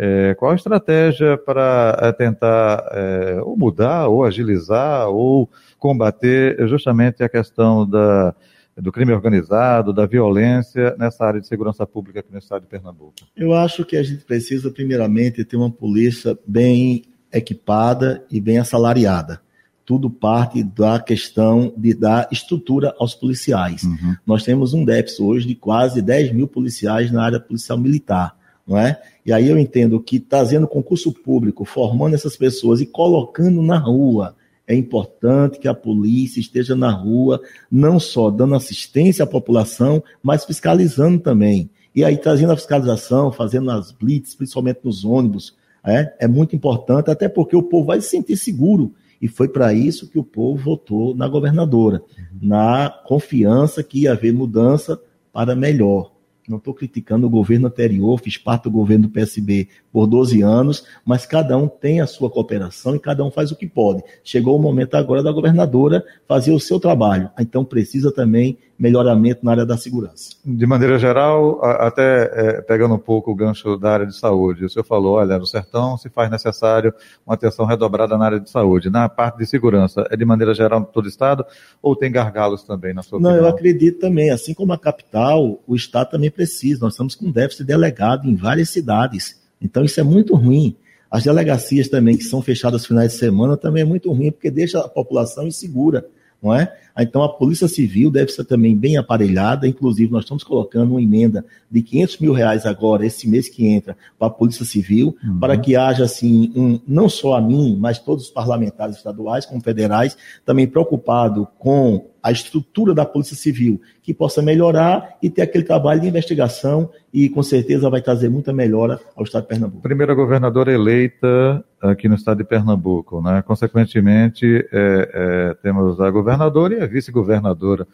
é, 0.00 0.32
qual 0.36 0.52
a 0.52 0.54
estratégia 0.54 1.36
para 1.36 1.98
é, 2.00 2.12
tentar 2.12 2.88
é, 2.92 3.40
ou 3.42 3.56
mudar, 3.56 4.06
ou 4.06 4.24
agilizar, 4.24 5.08
ou 5.08 5.50
combater 5.76 6.56
justamente 6.68 7.20
a 7.24 7.28
questão 7.28 7.84
da, 7.84 8.32
do 8.76 8.92
crime 8.92 9.12
organizado, 9.12 9.92
da 9.92 10.06
violência 10.06 10.94
nessa 10.96 11.24
área 11.24 11.40
de 11.40 11.48
segurança 11.48 11.84
pública 11.84 12.20
aqui 12.20 12.32
no 12.32 12.38
estado 12.38 12.62
de 12.62 12.68
Pernambuco? 12.68 13.14
Eu 13.36 13.52
acho 13.52 13.84
que 13.84 13.96
a 13.96 14.02
gente 14.04 14.24
precisa, 14.24 14.70
primeiramente, 14.70 15.44
ter 15.44 15.56
uma 15.56 15.70
polícia 15.70 16.38
bem 16.46 17.02
equipada 17.32 18.24
e 18.30 18.40
bem 18.40 18.58
assalariada. 18.58 19.40
Tudo 19.84 20.08
parte 20.08 20.62
da 20.62 21.00
questão 21.00 21.72
de 21.76 21.92
dar 21.92 22.28
estrutura 22.30 22.94
aos 23.00 23.16
policiais. 23.16 23.82
Uhum. 23.82 24.14
Nós 24.24 24.44
temos 24.44 24.74
um 24.74 24.84
déficit 24.84 25.22
hoje 25.22 25.48
de 25.48 25.56
quase 25.56 26.00
10 26.00 26.32
mil 26.34 26.46
policiais 26.46 27.10
na 27.10 27.24
área 27.24 27.40
policial 27.40 27.76
militar 27.78 28.37
não 28.68 28.76
é? 28.76 29.00
E 29.24 29.32
aí 29.32 29.48
eu 29.48 29.58
entendo 29.58 29.98
que 29.98 30.20
trazendo 30.20 30.68
concurso 30.68 31.10
público, 31.10 31.64
formando 31.64 32.14
essas 32.14 32.36
pessoas 32.36 32.80
e 32.80 32.86
colocando 32.86 33.62
na 33.62 33.78
rua, 33.78 34.36
é 34.66 34.74
importante 34.74 35.58
que 35.58 35.66
a 35.66 35.72
polícia 35.72 36.38
esteja 36.38 36.76
na 36.76 36.90
rua, 36.90 37.40
não 37.70 37.98
só 37.98 38.30
dando 38.30 38.54
assistência 38.54 39.24
à 39.24 39.26
população, 39.26 40.04
mas 40.22 40.44
fiscalizando 40.44 41.18
também. 41.18 41.70
E 41.94 42.04
aí 42.04 42.18
trazendo 42.18 42.52
a 42.52 42.56
fiscalização, 42.56 43.32
fazendo 43.32 43.70
as 43.70 43.90
blitz, 43.90 44.34
principalmente 44.34 44.80
nos 44.84 45.06
ônibus, 45.06 45.56
é, 45.82 46.14
é 46.20 46.28
muito 46.28 46.54
importante, 46.54 47.10
até 47.10 47.28
porque 47.28 47.56
o 47.56 47.62
povo 47.62 47.86
vai 47.86 48.00
se 48.02 48.10
sentir 48.10 48.36
seguro. 48.36 48.92
E 49.20 49.26
foi 49.26 49.48
para 49.48 49.72
isso 49.72 50.08
que 50.08 50.18
o 50.18 50.22
povo 50.22 50.62
votou 50.62 51.14
na 51.14 51.26
governadora, 51.26 52.02
uhum. 52.16 52.38
na 52.42 52.90
confiança 53.06 53.82
que 53.82 54.02
ia 54.02 54.12
haver 54.12 54.32
mudança 54.32 55.00
para 55.32 55.56
melhor. 55.56 56.12
Não 56.48 56.58
estou 56.58 56.72
criticando 56.72 57.26
o 57.26 57.30
governo 57.30 57.66
anterior, 57.66 58.18
fiz 58.18 58.38
parte 58.38 58.64
do 58.64 58.70
governo 58.70 59.06
do 59.06 59.12
PSB 59.12 59.68
por 59.92 60.06
12 60.06 60.42
anos, 60.42 60.84
mas 61.04 61.26
cada 61.26 61.56
um 61.56 61.68
tem 61.68 62.00
a 62.00 62.06
sua 62.06 62.30
cooperação 62.30 62.96
e 62.96 62.98
cada 63.00 63.24
um 63.24 63.30
faz 63.30 63.52
o 63.52 63.56
que 63.56 63.66
pode. 63.66 64.02
Chegou 64.24 64.56
o 64.56 64.62
momento 64.62 64.94
agora 64.94 65.22
da 65.22 65.30
governadora 65.30 66.04
fazer 66.26 66.52
o 66.52 66.60
seu 66.60 66.80
trabalho. 66.80 67.30
Então 67.38 67.64
precisa 67.64 68.10
também 68.10 68.58
melhoramento 68.78 69.44
na 69.44 69.50
área 69.50 69.66
da 69.66 69.76
segurança. 69.76 70.36
De 70.44 70.64
maneira 70.64 70.98
geral, 70.98 71.62
até 71.64 72.30
é, 72.32 72.60
pegando 72.62 72.94
um 72.94 72.98
pouco 72.98 73.32
o 73.32 73.34
gancho 73.34 73.76
da 73.76 73.90
área 73.90 74.06
de 74.06 74.16
saúde, 74.16 74.64
o 74.64 74.70
senhor 74.70 74.84
falou, 74.84 75.14
olha, 75.14 75.36
no 75.36 75.46
sertão 75.46 75.96
se 75.98 76.08
faz 76.08 76.30
necessário 76.30 76.94
uma 77.26 77.34
atenção 77.34 77.66
redobrada 77.66 78.16
na 78.16 78.24
área 78.24 78.40
de 78.40 78.48
saúde. 78.48 78.88
Na 78.88 79.08
parte 79.08 79.38
de 79.38 79.46
segurança, 79.46 80.06
é 80.10 80.16
de 80.16 80.24
maneira 80.24 80.54
geral 80.54 80.84
todo 80.84 81.06
o 81.06 81.08
Estado 81.08 81.44
ou 81.82 81.96
tem 81.96 82.10
gargalos 82.12 82.62
também, 82.62 82.94
na 82.94 83.02
sua 83.02 83.18
Não, 83.18 83.30
opinião? 83.30 83.48
eu 83.48 83.52
acredito 83.52 83.98
também. 83.98 84.30
Assim 84.30 84.54
como 84.54 84.72
a 84.72 84.78
capital, 84.78 85.60
o 85.66 85.74
Estado 85.74 86.10
também 86.10 86.30
precisa. 86.30 86.80
Nós 86.82 86.92
estamos 86.92 87.14
com 87.16 87.30
déficit 87.30 87.64
delegado 87.64 88.28
em 88.28 88.36
várias 88.36 88.70
cidades 88.70 89.40
Então 89.60 89.84
isso 89.84 89.98
é 89.98 90.04
muito 90.04 90.36
ruim. 90.36 90.76
As 91.10 91.24
delegacias 91.24 91.88
também 91.88 92.16
que 92.16 92.24
são 92.24 92.40
fechadas 92.40 92.86
finais 92.86 93.12
de 93.12 93.18
semana 93.18 93.56
também 93.56 93.82
é 93.82 93.86
muito 93.86 94.12
ruim, 94.12 94.30
porque 94.30 94.50
deixa 94.50 94.78
a 94.78 94.88
população 94.88 95.46
insegura 95.46 96.04
não 96.42 96.54
é? 96.54 96.72
Então 96.98 97.22
a 97.22 97.28
Polícia 97.28 97.68
Civil 97.68 98.10
deve 98.10 98.32
ser 98.32 98.44
também 98.44 98.76
bem 98.76 98.96
aparelhada, 98.96 99.68
inclusive 99.68 100.10
nós 100.10 100.24
estamos 100.24 100.42
colocando 100.42 100.90
uma 100.90 101.02
emenda 101.02 101.44
de 101.70 101.82
500 101.82 102.18
mil 102.18 102.32
reais 102.32 102.66
agora, 102.66 103.06
esse 103.06 103.28
mês 103.28 103.48
que 103.48 103.66
entra, 103.66 103.96
para 104.18 104.28
a 104.28 104.30
Polícia 104.30 104.64
Civil, 104.64 105.16
uhum. 105.24 105.38
para 105.38 105.56
que 105.56 105.76
haja 105.76 106.04
assim, 106.04 106.52
um, 106.56 106.80
não 106.86 107.08
só 107.08 107.36
a 107.36 107.40
mim, 107.40 107.76
mas 107.78 107.98
todos 107.98 108.24
os 108.24 108.30
parlamentares 108.30 108.96
estaduais 108.96 109.46
como 109.46 109.62
federais, 109.62 110.16
também 110.44 110.66
preocupado 110.66 111.46
com 111.58 112.06
a 112.28 112.32
estrutura 112.32 112.92
da 112.92 113.06
Polícia 113.06 113.34
Civil, 113.34 113.80
que 114.02 114.12
possa 114.12 114.42
melhorar 114.42 115.16
e 115.22 115.30
ter 115.30 115.40
aquele 115.40 115.64
trabalho 115.64 115.98
de 115.98 116.08
investigação 116.08 116.90
e 117.12 117.26
com 117.30 117.42
certeza 117.42 117.88
vai 117.88 118.02
trazer 118.02 118.28
muita 118.28 118.52
melhora 118.52 119.00
ao 119.16 119.24
Estado 119.24 119.44
de 119.44 119.48
Pernambuco. 119.48 119.82
Primeira 119.82 120.14
governadora 120.14 120.70
eleita 120.70 121.64
aqui 121.80 122.06
no 122.06 122.16
Estado 122.16 122.38
de 122.38 122.44
Pernambuco, 122.44 123.22
né? 123.22 123.40
Consequentemente, 123.40 124.46
é, 124.70 125.10
é, 125.14 125.54
temos 125.62 125.98
a 126.02 126.10
governadora 126.10 126.74
e 126.74 126.82
a 126.82 126.86
vice-governadora. 126.86 127.86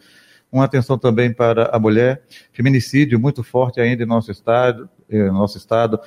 Uma 0.51 0.65
atenção 0.65 0.97
também 0.97 1.31
para 1.31 1.69
a 1.73 1.79
mulher, 1.79 2.21
feminicídio 2.51 3.17
muito 3.17 3.41
forte 3.41 3.79
ainda 3.79 4.03
em 4.03 4.05
nosso 4.05 4.31
estado, 4.31 4.89
em 5.09 5.31
nosso 5.31 5.57
estado 5.57 5.97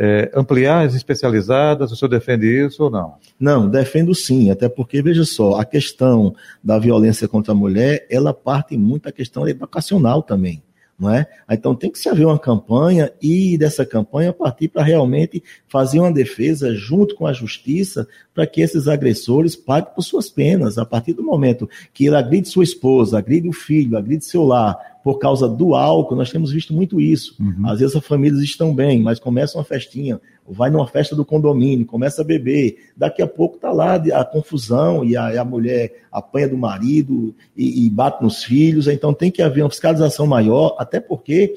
é, 0.00 0.30
ampliar 0.32 0.86
as 0.86 0.94
especializadas? 0.94 1.90
O 1.90 1.96
senhor 1.96 2.08
defende 2.08 2.46
isso 2.46 2.84
ou 2.84 2.90
não? 2.90 3.16
Não, 3.38 3.68
defendo 3.68 4.14
sim, 4.14 4.48
até 4.48 4.68
porque, 4.68 5.02
veja 5.02 5.24
só, 5.24 5.60
a 5.60 5.64
questão 5.64 6.34
da 6.62 6.78
violência 6.78 7.26
contra 7.26 7.52
a 7.52 7.56
mulher, 7.56 8.06
ela 8.08 8.32
parte 8.32 8.76
muito 8.76 9.04
da 9.04 9.12
questão 9.12 9.46
educacional 9.48 10.22
também 10.22 10.62
não 10.98 11.14
é? 11.14 11.26
Então 11.48 11.76
tem 11.76 11.92
que 11.92 11.98
se 11.98 12.08
haver 12.08 12.26
uma 12.26 12.38
campanha 12.38 13.12
e 13.22 13.56
dessa 13.56 13.86
campanha 13.86 14.32
partir 14.32 14.66
para 14.66 14.82
realmente 14.82 15.42
fazer 15.68 16.00
uma 16.00 16.12
defesa 16.12 16.74
junto 16.74 17.14
com 17.14 17.24
a 17.24 17.32
justiça 17.32 18.08
para 18.34 18.46
que 18.46 18.60
esses 18.60 18.88
agressores 18.88 19.54
paguem 19.54 19.94
por 19.94 20.02
suas 20.02 20.28
penas. 20.28 20.76
A 20.76 20.84
partir 20.84 21.12
do 21.12 21.22
momento 21.22 21.70
que 21.94 22.06
ele 22.06 22.16
agride 22.16 22.48
sua 22.48 22.64
esposa, 22.64 23.16
agride 23.16 23.48
o 23.48 23.52
filho, 23.52 23.96
agride 23.96 24.24
seu 24.24 24.44
lar 24.44 24.76
por 25.08 25.18
causa 25.18 25.48
do 25.48 25.74
álcool, 25.74 26.16
nós 26.16 26.30
temos 26.30 26.52
visto 26.52 26.74
muito 26.74 27.00
isso. 27.00 27.34
Uhum. 27.40 27.66
Às 27.66 27.80
vezes 27.80 27.96
as 27.96 28.04
famílias 28.04 28.42
estão 28.42 28.74
bem, 28.74 29.00
mas 29.00 29.18
começa 29.18 29.56
uma 29.56 29.64
festinha, 29.64 30.20
vai 30.46 30.68
numa 30.68 30.86
festa 30.86 31.16
do 31.16 31.24
condomínio, 31.24 31.86
começa 31.86 32.20
a 32.20 32.24
beber, 32.24 32.76
daqui 32.94 33.22
a 33.22 33.26
pouco 33.26 33.56
está 33.56 33.72
lá 33.72 33.94
a 33.94 34.22
confusão 34.22 35.02
e 35.02 35.16
a, 35.16 35.40
a 35.40 35.44
mulher 35.46 36.02
apanha 36.12 36.50
do 36.50 36.58
marido 36.58 37.34
e, 37.56 37.86
e, 37.86 37.88
bate 37.88 38.22
nos 38.22 38.44
filhos, 38.44 38.86
então 38.86 39.14
tem 39.14 39.30
que 39.30 39.40
haver 39.40 39.62
uma 39.62 39.70
fiscalização 39.70 40.26
maior, 40.26 40.76
até 40.78 41.00
porque 41.00 41.54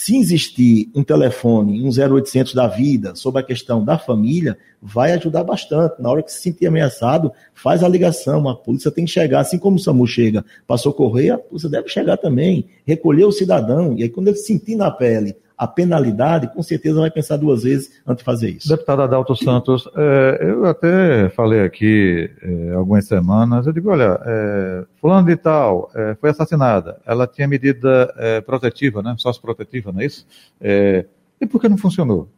se 0.00 0.16
existir 0.16 0.88
um 0.94 1.02
telefone, 1.02 1.82
um 1.82 1.88
0800 1.88 2.54
da 2.54 2.68
vida, 2.68 3.16
sobre 3.16 3.40
a 3.40 3.44
questão 3.44 3.84
da 3.84 3.98
família, 3.98 4.56
vai 4.80 5.10
ajudar 5.10 5.42
bastante. 5.42 6.00
Na 6.00 6.08
hora 6.08 6.22
que 6.22 6.30
se 6.30 6.40
sentir 6.40 6.68
ameaçado, 6.68 7.32
faz 7.52 7.82
a 7.82 7.88
ligação. 7.88 8.48
A 8.48 8.54
polícia 8.54 8.92
tem 8.92 9.06
que 9.06 9.10
chegar, 9.10 9.40
assim 9.40 9.58
como 9.58 9.76
o 9.76 9.80
SAMU 9.80 10.06
chega 10.06 10.44
para 10.68 10.78
socorrer, 10.78 11.34
a 11.34 11.38
polícia 11.38 11.68
deve 11.68 11.88
chegar 11.88 12.16
também, 12.16 12.66
recolher 12.86 13.24
o 13.24 13.32
cidadão. 13.32 13.96
E 13.98 14.04
aí, 14.04 14.08
quando 14.08 14.28
ele 14.28 14.36
sentir 14.36 14.76
na 14.76 14.88
pele 14.88 15.34
a 15.58 15.66
penalidade, 15.66 16.46
com 16.54 16.62
certeza 16.62 17.00
vai 17.00 17.10
pensar 17.10 17.36
duas 17.36 17.64
vezes 17.64 18.00
antes 18.06 18.18
de 18.18 18.24
fazer 18.24 18.50
isso. 18.50 18.68
Deputado 18.68 19.02
Adalto 19.02 19.34
Santos, 19.34 19.88
é, 19.96 20.38
eu 20.40 20.64
até 20.66 21.28
falei 21.30 21.62
aqui 21.62 22.30
é, 22.40 22.74
algumas 22.74 23.06
semanas, 23.06 23.66
eu 23.66 23.72
digo, 23.72 23.90
olha, 23.90 24.20
é, 24.24 24.84
fulano 25.00 25.26
de 25.26 25.34
tal 25.36 25.90
é, 25.96 26.16
foi 26.20 26.30
assassinada, 26.30 27.00
ela 27.04 27.26
tinha 27.26 27.48
medida 27.48 28.14
é, 28.16 28.40
protetiva, 28.40 29.02
né, 29.02 29.16
sócio-protetiva, 29.18 29.90
não 29.90 30.00
é 30.00 30.06
isso? 30.06 30.24
É, 30.60 31.04
e 31.40 31.46
por 31.46 31.60
que 31.60 31.68
não 31.68 31.76
funcionou? 31.76 32.28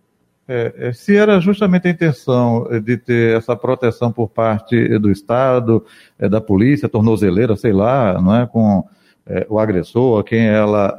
se 0.95 1.17
era 1.17 1.39
justamente 1.39 1.87
a 1.87 1.93
intenção 1.93 2.67
de 2.83 2.97
ter 2.97 3.37
essa 3.37 3.55
proteção 3.55 4.11
por 4.11 4.29
parte 4.29 4.99
do 4.99 5.09
Estado, 5.09 5.87
da 6.19 6.41
polícia, 6.41 6.89
tornozeleira, 6.89 7.55
sei 7.55 7.73
lá, 7.73 8.21
não 8.21 8.35
é, 8.35 8.49
com 8.49 8.85
o 9.49 9.61
agressor, 9.61 10.25
quem 10.25 10.49
ela 10.49 10.99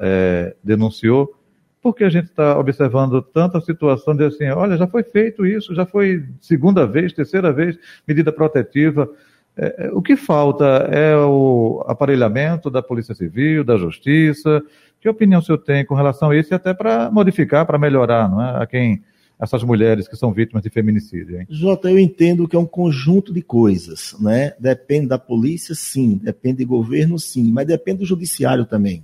denunciou, 0.63 1.35
porque 1.81 2.03
a 2.03 2.09
gente 2.09 2.25
está 2.25 2.57
observando 2.59 3.21
tanta 3.21 3.59
situação 3.59 4.15
de 4.15 4.23
assim, 4.23 4.47
olha, 4.49 4.77
já 4.77 4.87
foi 4.87 5.03
feito 5.03 5.45
isso, 5.45 5.73
já 5.73 5.85
foi 5.85 6.23
segunda 6.39 6.85
vez, 6.85 7.11
terceira 7.11 7.51
vez, 7.51 7.77
medida 8.07 8.31
protetiva. 8.31 9.09
É, 9.57 9.87
é, 9.87 9.91
o 9.91 10.01
que 10.01 10.15
falta 10.15 10.65
é 10.91 11.15
o 11.17 11.83
aparelhamento 11.87 12.69
da 12.69 12.81
Polícia 12.81 13.15
Civil, 13.15 13.63
da 13.63 13.77
Justiça. 13.77 14.61
Que 14.99 15.09
opinião 15.09 15.39
o 15.39 15.43
senhor 15.43 15.57
tem 15.57 15.83
com 15.83 15.95
relação 15.95 16.29
a 16.29 16.37
isso 16.37 16.53
e 16.53 16.55
até 16.55 16.73
para 16.73 17.09
modificar, 17.09 17.65
para 17.65 17.79
melhorar, 17.79 18.29
não 18.29 18.41
é? 18.41 18.61
A 18.61 18.67
quem 18.67 19.01
essas 19.39 19.63
mulheres 19.63 20.07
que 20.07 20.15
são 20.15 20.31
vítimas 20.31 20.61
de 20.61 20.69
feminicídio, 20.69 21.39
hein? 21.39 21.47
Jota, 21.49 21.89
eu 21.89 21.97
entendo 21.97 22.47
que 22.47 22.55
é 22.55 22.59
um 22.59 22.65
conjunto 22.65 23.33
de 23.33 23.41
coisas, 23.41 24.15
né? 24.19 24.53
Depende 24.59 25.07
da 25.07 25.17
polícia, 25.17 25.73
sim, 25.73 26.19
depende 26.21 26.63
do 26.63 26.69
governo, 26.69 27.17
sim, 27.17 27.51
mas 27.51 27.65
depende 27.65 27.99
do 27.99 28.05
judiciário 28.05 28.65
também. 28.65 29.03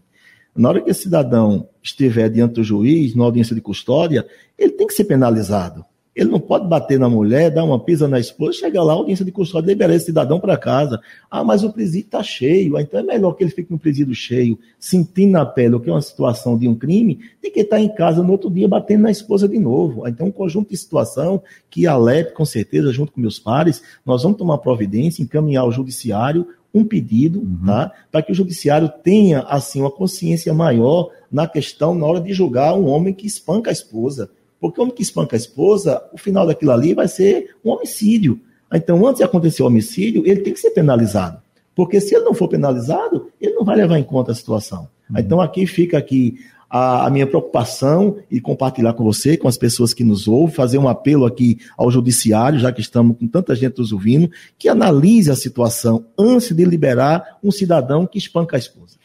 Na 0.58 0.70
hora 0.70 0.82
que 0.82 0.90
esse 0.90 1.04
cidadão 1.04 1.70
estiver 1.84 2.30
diante 2.30 2.56
do 2.56 2.64
juiz, 2.64 3.14
na 3.16 3.24
audiência 3.24 3.56
de 3.56 3.62
custódia, 3.62 4.26
ele 4.58 4.72
tem 4.72 4.88
que 4.88 4.94
ser 4.94 5.04
penalizado. 5.04 5.86
Ele 6.18 6.32
não 6.32 6.40
pode 6.40 6.68
bater 6.68 6.98
na 6.98 7.08
mulher, 7.08 7.52
dar 7.52 7.64
uma 7.64 7.80
pisa 7.80 8.08
na 8.08 8.20
esposa, 8.20 8.54
chegar 8.54 8.82
lá, 8.82 8.94
audiência 8.94 9.24
de 9.24 9.32
custódia, 9.32 9.68
liberar 9.68 9.94
esse 9.94 10.06
cidadão 10.06 10.40
para 10.40 10.58
casa. 10.58 11.00
Ah, 11.30 11.44
mas 11.44 11.64
o 11.64 11.72
presídio 11.72 12.08
está 12.08 12.24
cheio, 12.24 12.76
ah, 12.76 12.82
então 12.82 13.00
é 13.00 13.04
melhor 13.04 13.34
que 13.34 13.44
ele 13.44 13.52
fique 13.52 13.72
no 13.72 13.78
presídio 13.78 14.16
cheio, 14.16 14.58
sentindo 14.80 15.34
na 15.34 15.46
pele 15.46 15.76
o 15.76 15.80
que 15.80 15.92
é 15.92 15.94
uma 15.94 16.02
situação 16.02 16.58
de 16.58 16.68
um 16.68 16.74
crime, 16.74 17.20
do 17.44 17.52
que 17.52 17.60
estar 17.60 17.76
tá 17.76 17.80
em 17.80 17.94
casa 17.94 18.24
no 18.24 18.32
outro 18.32 18.50
dia 18.50 18.68
batendo 18.68 19.04
na 19.04 19.12
esposa 19.12 19.48
de 19.48 19.60
novo. 19.60 20.06
Ah, 20.06 20.10
então, 20.10 20.26
um 20.26 20.32
conjunto 20.32 20.72
de 20.72 20.78
situação 20.78 21.40
que 21.70 21.86
a 21.86 21.96
LEP, 21.96 22.34
com 22.34 22.46
certeza, 22.46 22.92
junto 22.92 23.12
com 23.12 23.22
meus 23.22 23.38
pares, 23.38 23.84
nós 24.04 24.24
vamos 24.24 24.40
tomar 24.40 24.58
providência, 24.58 25.22
encaminhar 25.22 25.62
ao 25.62 25.72
judiciário 25.72 26.48
um 26.74 26.84
pedido, 26.84 27.40
uhum. 27.40 27.60
tá? 27.66 27.92
Para 28.12 28.22
que 28.22 28.32
o 28.32 28.36
judiciário 28.36 28.92
tenha, 29.04 29.42
assim, 29.42 29.82
uma 29.82 29.92
consciência 29.92 30.54
maior 30.54 31.10
na 31.32 31.48
questão, 31.48 31.96
na 31.96 32.06
hora 32.06 32.22
de 32.22 32.34
julgar 32.34 32.74
um 32.74 32.88
homem 32.88 33.14
que 33.14 33.26
espanca 33.26 33.70
a 33.70 33.74
esposa. 33.74 34.30
Porque 34.60 34.80
o 34.80 34.84
homem 34.84 34.96
que 34.96 35.02
espanca 35.02 35.36
a 35.36 35.38
esposa, 35.38 36.02
o 36.14 36.18
final 36.18 36.46
daquilo 36.46 36.72
ali 36.72 36.94
vai 36.94 37.08
ser 37.08 37.56
um 37.64 37.72
homicídio. 37.72 38.40
Então, 38.74 39.06
antes 39.06 39.20
de 39.20 39.24
acontecer 39.24 39.64
o 39.64 39.68
homicídio, 39.68 40.24
ele 40.26 40.42
tem 40.42 40.54
que 40.54 40.60
ser 40.60 40.72
penalizado. 40.72 41.40
Porque 41.76 42.02
se 42.02 42.16
ele 42.16 42.26
não 42.26 42.34
for 42.34 42.48
penalizado, 42.48 43.30
ele 43.40 43.54
não 43.54 43.64
vai 43.64 43.76
levar 43.76 44.00
em 44.00 44.04
conta 44.04 44.32
a 44.32 44.36
situação. 44.36 44.88
Uhum. 45.10 45.20
Então, 45.20 45.42
aqui 45.42 45.66
fica 45.66 45.98
aqui 45.98 46.40
a, 46.70 47.10
minha 47.10 47.26
preocupação 47.26 48.18
e 48.30 48.42
compartilhar 48.42 48.94
com 48.94 49.04
você, 49.04 49.38
com 49.38 49.48
as 49.48 49.58
pessoas 49.58 49.94
que 49.94 50.04
nos 50.04 50.28
ouvem, 50.28 50.54
fazer 50.54 50.78
um 50.78 50.88
apelo 50.88 51.26
aqui 51.26 51.60
ao 51.78 51.90
judiciário, 51.90 52.60
já 52.60 52.72
que 52.72 52.82
estamos 52.82 53.18
com 53.18 53.28
tanta 53.28 53.56
gente 53.56 53.80
nos 53.80 53.92
ouvindo, 53.92 54.30
que 54.58 54.68
analise 54.68 55.32
a 55.32 55.36
situação 55.36 56.06
antes 56.18 56.56
de 56.56 56.66
liberar 56.66 57.38
um 57.44 57.52
cidadão 57.52 58.06
que 58.06 58.18
espanca 58.18 58.58
a 58.58 58.60
esposa. 58.60 58.98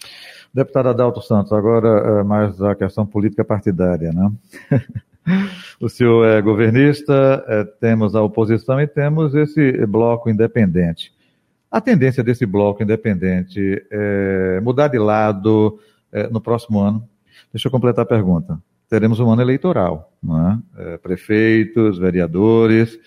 Deputado 0.52 0.90
Adalto 0.90 1.22
Santos, 1.22 1.52
agora 1.52 2.20
é 2.20 2.22
mais 2.22 2.60
a 2.60 2.74
questão 2.74 3.06
política 3.06 3.44
partidária, 3.44 4.12
né? 4.12 4.30
o 5.80 5.88
senhor 5.88 6.26
é 6.26 6.42
governista, 6.42 7.42
é, 7.46 7.64
temos 7.64 8.14
a 8.14 8.22
oposição 8.22 8.80
e 8.80 8.86
temos 8.86 9.34
esse 9.34 9.86
bloco 9.86 10.28
independente. 10.28 11.12
A 11.70 11.80
tendência 11.80 12.22
desse 12.22 12.44
bloco 12.44 12.82
independente 12.82 13.82
é 13.90 14.60
mudar 14.60 14.88
de 14.88 14.98
lado 14.98 15.78
é, 16.12 16.28
no 16.28 16.38
próximo 16.38 16.80
ano? 16.80 17.08
Deixa 17.52 17.68
eu 17.68 17.72
completar 17.72 18.02
a 18.02 18.06
pergunta. 18.06 18.58
Teremos 18.88 19.18
um 19.20 19.30
ano 19.30 19.40
eleitoral, 19.40 20.12
não 20.22 20.50
é? 20.50 20.58
é 20.94 20.98
prefeitos, 20.98 21.98
vereadores. 21.98 22.98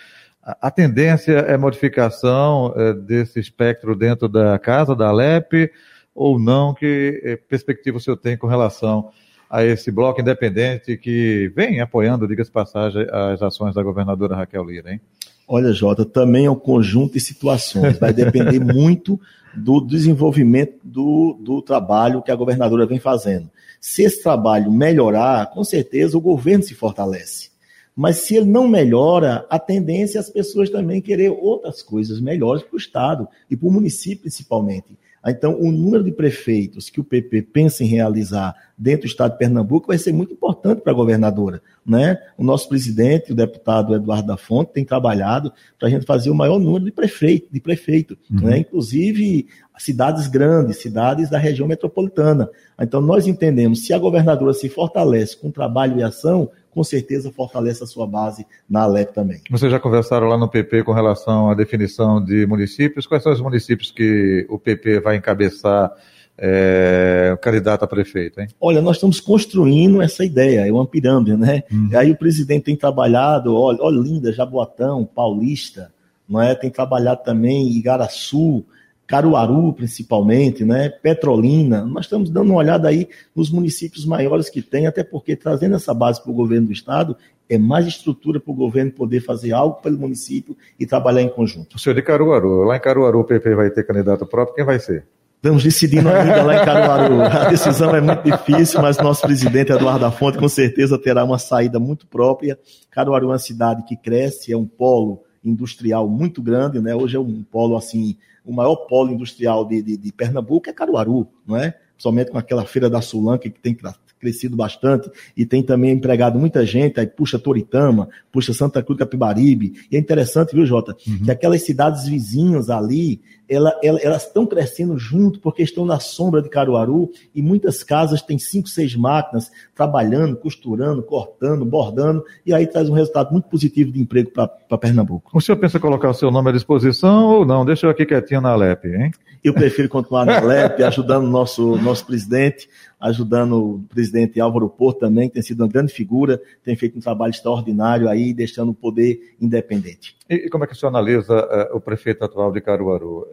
A, 0.41 0.71
tendência 0.71 1.33
é 1.33 1.57
modificação 1.57 2.73
é, 2.75 2.93
desse 2.93 3.39
espectro 3.39 3.95
dentro 3.95 4.27
da 4.27 4.57
casa, 4.57 4.95
da 4.95 5.07
Alep, 5.07 5.71
ou 6.13 6.39
não? 6.39 6.73
Que 6.73 7.21
é, 7.23 7.35
perspectiva 7.35 7.97
o 7.97 7.99
senhor 8.01 8.17
tem 8.17 8.37
com 8.37 8.47
relação 8.47 9.11
a 9.49 9.63
esse 9.63 9.91
bloco 9.91 10.21
independente 10.21 10.97
que 10.97 11.51
vem 11.55 11.79
apoiando, 11.79 12.27
diga-se 12.27 12.51
passagem, 12.51 13.07
as 13.11 13.41
ações 13.41 13.75
da 13.75 13.83
governadora 13.83 14.35
Raquel 14.35 14.65
Lira, 14.65 14.91
hein? 14.91 15.01
Olha, 15.47 15.71
Jota, 15.71 16.03
também 16.03 16.45
é 16.45 16.51
um 16.51 16.55
conjunto 16.55 17.13
de 17.13 17.19
situações. 17.19 17.99
Vai 17.99 18.11
depender 18.11 18.59
muito 18.61 19.19
do 19.55 19.79
desenvolvimento 19.79 20.79
do, 20.83 21.37
do 21.39 21.61
trabalho 21.61 22.21
que 22.21 22.31
a 22.31 22.35
governadora 22.35 22.85
vem 22.85 22.99
fazendo. 22.99 23.49
Se 23.79 24.03
esse 24.03 24.21
trabalho 24.21 24.71
melhorar, 24.71 25.51
com 25.51 25.63
certeza 25.63 26.17
o 26.17 26.21
governo 26.21 26.63
se 26.63 26.73
fortalece. 26.73 27.49
Mas 27.95 28.17
se 28.17 28.35
ele 28.35 28.45
não 28.45 28.67
melhora, 28.67 29.45
a 29.49 29.57
tendência 29.57 30.17
é 30.17 30.21
as 30.21 30.29
pessoas 30.29 30.69
também 30.69 31.01
querer 31.01 31.29
outras 31.29 31.81
coisas 31.81 32.19
melhores 32.19 32.63
para 32.63 32.75
o 32.75 32.77
Estado 32.79 33.27
e 33.49 33.55
para 33.55 33.67
o 33.67 33.71
município 33.71 34.23
principalmente. 34.23 34.97
Então, 35.27 35.59
o 35.59 35.71
número 35.71 36.03
de 36.03 36.11
prefeitos 36.11 36.89
que 36.89 36.99
o 36.99 37.03
PP 37.03 37.41
pensa 37.41 37.83
em 37.83 37.87
realizar 37.87 38.55
dentro 38.77 39.01
do 39.01 39.07
estado 39.07 39.31
de 39.31 39.39
Pernambuco 39.39 39.87
vai 39.87 39.97
ser 39.97 40.13
muito 40.13 40.33
importante 40.33 40.81
para 40.81 40.91
a 40.91 40.95
governadora. 40.95 41.61
Né? 41.85 42.19
O 42.37 42.43
nosso 42.43 42.69
presidente, 42.69 43.31
o 43.31 43.35
deputado 43.35 43.95
Eduardo 43.95 44.27
da 44.27 44.37
Fonte, 44.37 44.73
tem 44.73 44.85
trabalhado 44.85 45.51
para 45.79 45.87
a 45.87 45.91
gente 45.91 46.05
fazer 46.05 46.29
o 46.29 46.35
maior 46.35 46.59
número 46.59 46.85
de 46.85 46.91
prefeito, 46.91 47.47
de 47.51 47.59
prefeito 47.59 48.17
uhum. 48.29 48.41
né? 48.41 48.59
inclusive 48.59 49.47
cidades 49.77 50.27
grandes, 50.27 50.77
cidades 50.77 51.29
da 51.29 51.37
região 51.37 51.67
metropolitana. 51.67 52.49
Então, 52.79 53.01
nós 53.01 53.27
entendemos, 53.27 53.85
se 53.85 53.93
a 53.93 53.99
governadora 53.99 54.53
se 54.53 54.69
fortalece 54.69 55.35
com 55.37 55.51
trabalho 55.51 55.99
e 55.99 56.03
ação, 56.03 56.49
com 56.75 56.83
certeza 56.83 57.31
fortalece 57.31 57.81
a 57.81 57.87
sua 57.87 58.05
base 58.05 58.45
na 58.69 58.81
Alep 58.81 59.13
também. 59.13 59.39
Vocês 59.49 59.71
já 59.71 59.79
conversaram 59.79 60.27
lá 60.27 60.37
no 60.37 60.49
PP 60.49 60.83
com 60.83 60.91
relação 60.91 61.49
à 61.49 61.55
definição 61.55 62.21
de 62.21 62.45
municípios? 62.45 63.07
Quais 63.07 63.23
são 63.23 63.31
os 63.31 63.39
municípios 63.39 63.91
que 63.91 64.45
o 64.49 64.59
PP 64.59 64.99
vai 64.99 65.15
encabeçar 65.15 65.89
é, 66.37 67.37
candidato 67.41 67.83
a 67.83 67.87
prefeito, 67.87 68.41
hein? 68.41 68.47
Olha, 68.59 68.81
nós 68.81 68.97
estamos 68.97 69.21
construindo 69.21 70.01
essa 70.01 70.25
ideia, 70.25 70.67
é 70.67 70.71
uma 70.71 70.85
pirâmide, 70.85 71.37
né? 71.37 71.63
Uhum. 71.71 71.89
Aí 71.93 72.11
o 72.11 72.17
presidente 72.17 72.65
tem 72.65 72.75
trabalhado, 72.75 73.55
olha, 73.55 73.79
olha 73.81 73.97
linda, 73.97 74.33
Jaboatão, 74.33 75.05
Paulista, 75.05 75.93
não 76.27 76.41
é? 76.41 76.53
Tem 76.55 76.69
trabalhado 76.69 77.23
também 77.23 77.69
Igaraçu, 77.69 78.65
Caruaru, 79.07 79.71
principalmente, 79.73 80.65
né? 80.65 80.89
Petrolina. 80.89 81.85
Nós 81.85 82.05
estamos 82.05 82.29
dando 82.29 82.49
uma 82.49 82.59
olhada 82.59 82.87
aí 82.87 83.07
nos 83.35 83.51
municípios 83.51 84.05
maiores 84.05 84.49
que 84.49 84.61
tem, 84.61 84.87
até 84.87 85.03
porque 85.03 85.35
trazendo 85.35 85.75
essa 85.75 85.93
base 85.93 86.21
para 86.21 86.31
o 86.31 86.35
governo 86.35 86.67
do 86.67 86.73
estado 86.73 87.15
é 87.49 87.57
mais 87.57 87.85
estrutura 87.85 88.39
para 88.39 88.51
o 88.51 88.55
governo 88.55 88.91
poder 88.91 89.21
fazer 89.21 89.53
algo 89.53 89.75
pelo 89.81 89.97
município 89.97 90.57
e 90.79 90.85
trabalhar 90.85 91.21
em 91.21 91.29
conjunto. 91.29 91.75
O 91.75 91.79
senhor 91.79 91.95
de 91.95 92.01
Caruaru, 92.01 92.63
lá 92.63 92.75
em 92.77 92.79
Caruaru 92.79 93.19
o 93.19 93.23
PP 93.23 93.55
vai 93.55 93.69
ter 93.69 93.85
candidato 93.85 94.25
próprio, 94.25 94.55
quem 94.55 94.65
vai 94.65 94.79
ser? 94.79 95.05
Estamos 95.35 95.63
decidindo 95.63 96.09
ainda 96.09 96.41
lá 96.41 96.59
em 96.59 96.65
Caruaru. 96.65 97.21
A 97.21 97.49
decisão 97.49 97.95
é 97.95 98.01
muito 98.01 98.23
difícil, 98.23 98.81
mas 98.81 98.97
nosso 98.97 99.21
presidente 99.21 99.71
Eduardo 99.71 99.99
da 99.99 100.09
Fonte 100.09 100.39
com 100.39 100.49
certeza 100.49 100.97
terá 100.97 101.23
uma 101.23 101.37
saída 101.37 101.79
muito 101.79 102.07
própria. 102.07 102.57
Caruaru 102.89 103.27
é 103.27 103.29
uma 103.29 103.37
cidade 103.37 103.83
que 103.83 103.95
cresce, 103.95 104.51
é 104.51 104.57
um 104.57 104.65
polo 104.65 105.21
industrial 105.43 106.09
muito 106.09 106.41
grande, 106.41 106.81
né? 106.81 106.95
Hoje 106.95 107.15
é 107.15 107.19
um 107.19 107.43
polo 107.43 107.77
assim, 107.77 108.17
o 108.45 108.53
maior 108.53 108.75
polo 108.75 109.11
industrial 109.11 109.65
de, 109.65 109.81
de, 109.81 109.97
de 109.97 110.11
Pernambuco 110.13 110.69
é 110.69 110.73
Caruaru, 110.73 111.27
não 111.45 111.57
é? 111.57 111.77
Somente 111.97 112.31
com 112.31 112.37
aquela 112.37 112.65
feira 112.65 112.89
da 112.89 113.01
Sulanca 113.01 113.49
que 113.49 113.59
tem 113.59 113.75
crescido 114.19 114.55
bastante 114.55 115.09
e 115.35 115.45
tem 115.45 115.61
também 115.61 115.91
empregado 115.91 116.39
muita 116.39 116.65
gente, 116.65 116.99
aí 116.99 117.07
puxa 117.07 117.37
Toritama, 117.37 118.09
puxa 118.31 118.53
Santa 118.53 118.81
Cruz 118.81 118.97
Capibaribe. 118.97 119.73
E 119.91 119.95
é 119.95 119.99
interessante, 119.99 120.55
viu, 120.55 120.65
Jota, 120.65 120.95
uhum. 121.07 121.23
que 121.23 121.31
aquelas 121.31 121.61
cidades 121.61 122.07
vizinhas 122.07 122.69
ali, 122.69 123.21
ela, 123.47 123.77
ela, 123.83 123.99
elas 123.99 124.25
estão 124.25 124.45
crescendo 124.45 124.97
junto 124.97 125.39
porque 125.39 125.61
estão 125.61 125.85
na 125.85 125.99
sombra 125.99 126.41
de 126.41 126.49
Caruaru 126.49 127.11
e 127.33 127.41
muitas 127.41 127.83
casas 127.83 128.21
têm 128.21 128.39
cinco, 128.39 128.67
seis 128.67 128.95
máquinas 128.95 129.51
trabalhando, 129.75 130.35
costurando, 130.35 131.03
cortando, 131.03 131.63
bordando 131.63 132.23
e 132.45 132.53
aí 132.53 132.65
traz 132.65 132.89
um 132.89 132.93
resultado 132.93 133.31
muito 133.31 133.47
positivo 133.47 133.91
de 133.91 134.01
emprego 134.01 134.31
para 134.31 134.77
Pernambuco. 134.77 135.31
O 135.33 135.41
senhor 135.41 135.57
pensa 135.57 135.79
colocar 135.79 136.09
o 136.09 136.13
seu 136.13 136.31
nome 136.31 136.49
à 136.49 136.53
disposição 136.53 137.27
ou 137.27 137.45
não? 137.45 137.65
Deixa 137.65 137.85
eu 137.85 137.91
aqui 137.91 138.05
quietinho 138.05 138.41
na 138.41 138.55
LEP, 138.55 138.87
hein? 138.87 139.11
Eu 139.45 139.53
prefiro 139.53 139.87
continuar 139.87 140.25
na 140.25 140.39
LEP, 140.39 140.81
ajudando 140.81 141.27
nosso, 141.27 141.75
nosso 141.75 142.03
presidente, 142.03 142.67
ajudando 142.99 143.75
o 143.75 143.83
presidente 143.87 144.41
Álvaro 144.41 144.67
Porto 144.67 145.01
também, 145.01 145.27
que 145.27 145.35
tem 145.35 145.43
sido 145.43 145.61
uma 145.61 145.69
grande 145.69 145.93
figura, 145.93 146.41
tem 146.63 146.75
feito 146.75 146.97
um 146.97 146.99
trabalho 146.99 147.29
extraordinário 147.29 148.09
aí, 148.09 148.33
deixando 148.33 148.71
o 148.71 148.73
poder 148.73 149.35
independente. 149.39 150.17
E, 150.27 150.49
como 150.49 150.63
é 150.63 150.67
que 150.67 150.73
o 150.73 150.75
senhor 150.75 150.89
analisa 150.89 151.45
uh, 151.71 151.77
o 151.77 151.79
prefeito 151.79 152.25
atual 152.25 152.51
de 152.51 152.59
Caruaru? 152.59 153.27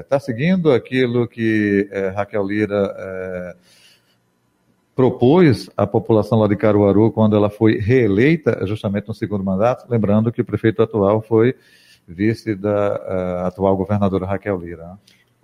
Está 0.00 0.16
eh, 0.16 0.18
uh, 0.18 0.20
seguindo 0.20 0.72
aquilo 0.72 1.28
que 1.28 1.86
uh, 1.92 2.16
Raquel 2.16 2.46
Lira 2.46 3.54
propôs 4.96 5.68
à 5.76 5.86
população 5.86 6.38
lá 6.38 6.48
de 6.48 6.56
Caruaru 6.56 7.12
quando 7.12 7.36
ela 7.36 7.50
foi 7.50 7.76
reeleita, 7.76 8.66
justamente 8.66 9.08
no 9.08 9.14
segundo 9.14 9.44
mandato? 9.44 9.84
Lembrando 9.90 10.32
que 10.32 10.40
o 10.40 10.44
prefeito 10.44 10.82
atual 10.82 11.20
foi 11.20 11.54
vice 12.06 12.54
da 12.54 13.46
atual 13.46 13.76
governadora 13.76 14.26
Raquel 14.26 14.58
Lira. 14.58 14.84
Né? 14.84 14.94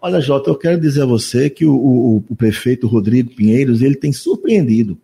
Olha, 0.00 0.20
Jota, 0.20 0.50
eu 0.50 0.56
quero 0.56 0.80
dizer 0.80 1.02
a 1.02 1.06
você 1.06 1.50
que 1.50 1.66
o, 1.66 1.74
o, 1.74 2.24
o 2.28 2.36
prefeito 2.36 2.86
Rodrigo 2.86 3.34
Pinheiros 3.34 3.82
ele 3.82 3.96
tem 3.96 4.12
surpreendido. 4.12 4.98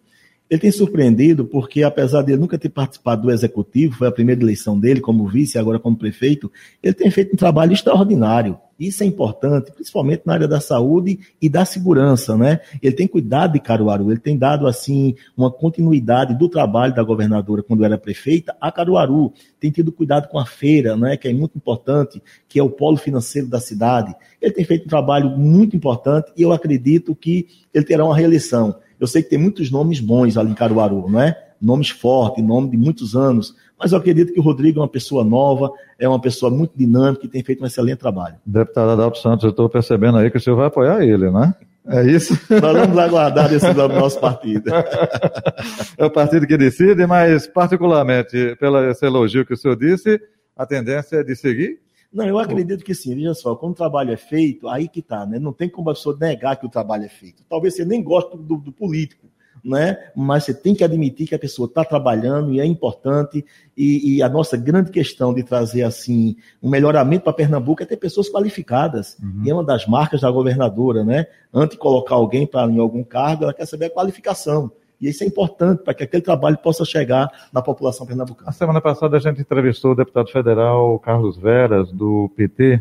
Ele 0.48 0.60
tem 0.60 0.70
surpreendido 0.70 1.44
porque, 1.44 1.82
apesar 1.82 2.22
de 2.22 2.32
ele 2.32 2.40
nunca 2.40 2.58
ter 2.58 2.68
participado 2.68 3.22
do 3.22 3.30
executivo, 3.30 3.96
foi 3.96 4.08
a 4.08 4.12
primeira 4.12 4.42
eleição 4.42 4.78
dele 4.78 5.00
como 5.00 5.26
vice, 5.26 5.58
agora 5.58 5.78
como 5.78 5.96
prefeito, 5.96 6.52
ele 6.82 6.94
tem 6.94 7.10
feito 7.10 7.32
um 7.32 7.36
trabalho 7.36 7.72
extraordinário. 7.72 8.58
Isso 8.78 9.02
é 9.04 9.06
importante, 9.06 9.72
principalmente 9.72 10.22
na 10.26 10.34
área 10.34 10.48
da 10.48 10.60
saúde 10.60 11.20
e 11.40 11.48
da 11.48 11.64
segurança, 11.64 12.36
né? 12.36 12.60
Ele 12.82 12.94
tem 12.94 13.06
cuidado 13.06 13.52
de 13.52 13.60
Caruaru, 13.60 14.10
ele 14.10 14.20
tem 14.20 14.36
dado, 14.36 14.66
assim, 14.66 15.14
uma 15.36 15.50
continuidade 15.50 16.36
do 16.36 16.48
trabalho 16.48 16.94
da 16.94 17.02
governadora 17.02 17.62
quando 17.62 17.84
era 17.84 17.96
prefeita 17.96 18.54
a 18.60 18.72
Caruaru. 18.72 19.32
Tem 19.60 19.70
tido 19.70 19.92
cuidado 19.92 20.28
com 20.28 20.38
a 20.38 20.44
feira, 20.44 20.96
né? 20.96 21.16
Que 21.16 21.28
é 21.28 21.32
muito 21.32 21.56
importante, 21.56 22.20
que 22.48 22.58
é 22.58 22.62
o 22.62 22.70
polo 22.70 22.96
financeiro 22.96 23.48
da 23.48 23.60
cidade. 23.60 24.14
Ele 24.42 24.52
tem 24.52 24.64
feito 24.64 24.84
um 24.84 24.88
trabalho 24.88 25.30
muito 25.30 25.76
importante 25.76 26.32
e 26.36 26.42
eu 26.42 26.52
acredito 26.52 27.14
que 27.14 27.46
ele 27.72 27.84
terá 27.84 28.04
uma 28.04 28.16
reeleição. 28.16 28.74
Eu 28.98 29.06
sei 29.06 29.22
que 29.22 29.30
tem 29.30 29.38
muitos 29.38 29.70
nomes 29.70 30.00
bons 30.00 30.36
ali 30.36 30.50
em 30.50 30.54
Caruaru, 30.54 31.08
não 31.08 31.20
é? 31.20 31.36
Nomes 31.60 31.90
fortes, 31.90 32.44
nome 32.44 32.70
de 32.70 32.76
muitos 32.76 33.14
anos. 33.14 33.54
Mas 33.78 33.92
eu 33.92 33.98
acredito 33.98 34.32
que 34.32 34.40
o 34.40 34.42
Rodrigo 34.42 34.78
é 34.78 34.82
uma 34.82 34.88
pessoa 34.88 35.24
nova, 35.24 35.70
é 35.98 36.08
uma 36.08 36.20
pessoa 36.20 36.50
muito 36.50 36.72
dinâmica 36.76 37.26
e 37.26 37.28
tem 37.28 37.42
feito 37.42 37.62
um 37.62 37.66
excelente 37.66 37.98
trabalho. 37.98 38.36
Deputado 38.44 38.90
Adalto 38.90 39.18
Santos, 39.18 39.44
eu 39.44 39.50
estou 39.50 39.68
percebendo 39.68 40.18
aí 40.18 40.30
que 40.30 40.36
o 40.36 40.40
senhor 40.40 40.56
vai 40.56 40.66
apoiar 40.66 41.04
ele, 41.04 41.30
né? 41.30 41.54
É 41.86 42.02
isso? 42.02 42.32
Nós 42.48 42.72
vamos 42.72 42.96
aguardar 42.96 43.52
esse 43.52 43.72
do 43.74 43.88
nosso 43.88 44.18
partido. 44.18 44.70
é 45.98 46.04
o 46.04 46.10
partido 46.10 46.46
que 46.46 46.56
decide, 46.56 47.06
mas 47.06 47.46
particularmente 47.46 48.56
pelo 48.58 48.78
esse 48.88 49.04
elogio 49.04 49.44
que 49.44 49.52
o 49.52 49.56
senhor 49.56 49.76
disse, 49.76 50.18
a 50.56 50.64
tendência 50.64 51.16
é 51.16 51.22
de 51.22 51.36
seguir? 51.36 51.78
Não, 52.14 52.24
eu 52.24 52.38
acredito 52.38 52.84
que 52.84 52.94
sim. 52.94 53.16
Veja 53.16 53.34
só, 53.34 53.56
quando 53.56 53.72
o 53.72 53.76
trabalho 53.76 54.12
é 54.12 54.16
feito, 54.16 54.68
aí 54.68 54.86
que 54.86 55.00
está, 55.00 55.26
né? 55.26 55.40
Não 55.40 55.52
tem 55.52 55.68
como 55.68 55.90
a 55.90 55.94
pessoa 55.94 56.16
negar 56.18 56.56
que 56.56 56.64
o 56.64 56.68
trabalho 56.68 57.04
é 57.04 57.08
feito. 57.08 57.42
Talvez 57.50 57.74
você 57.74 57.84
nem 57.84 58.00
goste 58.00 58.36
do, 58.36 58.56
do 58.56 58.70
político, 58.70 59.26
né? 59.64 59.98
Mas 60.14 60.44
você 60.44 60.54
tem 60.54 60.76
que 60.76 60.84
admitir 60.84 61.26
que 61.26 61.34
a 61.34 61.38
pessoa 61.38 61.66
está 61.66 61.84
trabalhando 61.84 62.52
e 62.52 62.60
é 62.60 62.64
importante. 62.64 63.44
E, 63.76 64.16
e, 64.16 64.22
a 64.22 64.28
nossa 64.28 64.56
grande 64.56 64.92
questão 64.92 65.34
de 65.34 65.42
trazer 65.42 65.82
assim 65.82 66.36
um 66.62 66.70
melhoramento 66.70 67.24
para 67.24 67.32
Pernambuco 67.32 67.82
é 67.82 67.86
ter 67.86 67.96
pessoas 67.96 68.30
qualificadas. 68.30 69.18
Uhum. 69.20 69.42
E 69.44 69.50
é 69.50 69.54
uma 69.54 69.64
das 69.64 69.84
marcas 69.84 70.20
da 70.20 70.30
governadora, 70.30 71.02
né? 71.02 71.26
Antes 71.52 71.76
de 71.76 71.82
colocar 71.82 72.14
alguém 72.14 72.46
para 72.46 72.70
em 72.70 72.78
algum 72.78 73.02
cargo, 73.02 73.42
ela 73.42 73.52
quer 73.52 73.66
saber 73.66 73.86
a 73.86 73.90
qualificação. 73.90 74.70
E 75.04 75.10
isso 75.10 75.22
é 75.22 75.26
importante 75.26 75.82
para 75.82 75.92
que 75.92 76.02
aquele 76.02 76.22
trabalho 76.22 76.56
possa 76.56 76.82
chegar 76.82 77.28
na 77.52 77.60
população 77.60 78.06
pernambucana. 78.06 78.48
A 78.48 78.52
semana 78.52 78.80
passada 78.80 79.18
a 79.18 79.20
gente 79.20 79.38
entrevistou 79.38 79.92
o 79.92 79.94
deputado 79.94 80.30
federal 80.30 80.98
Carlos 80.98 81.36
Veras, 81.36 81.92
do 81.92 82.32
PT. 82.34 82.80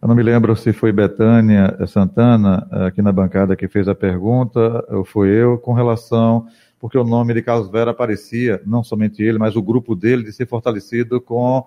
Eu 0.00 0.08
não 0.08 0.14
me 0.14 0.22
lembro 0.22 0.56
se 0.56 0.72
foi 0.72 0.92
Betânia 0.92 1.76
Santana, 1.86 2.66
aqui 2.70 3.02
na 3.02 3.12
bancada, 3.12 3.54
que 3.54 3.68
fez 3.68 3.88
a 3.88 3.94
pergunta, 3.94 4.82
ou 4.88 5.04
foi 5.04 5.28
eu, 5.28 5.58
com 5.58 5.74
relação, 5.74 6.46
porque 6.80 6.96
o 6.96 7.04
nome 7.04 7.34
de 7.34 7.42
Carlos 7.42 7.70
Vera 7.70 7.90
aparecia, 7.90 8.62
não 8.64 8.82
somente 8.82 9.22
ele, 9.22 9.36
mas 9.38 9.54
o 9.54 9.62
grupo 9.62 9.94
dele, 9.94 10.22
de 10.22 10.32
ser 10.32 10.46
fortalecido 10.46 11.20
com 11.20 11.66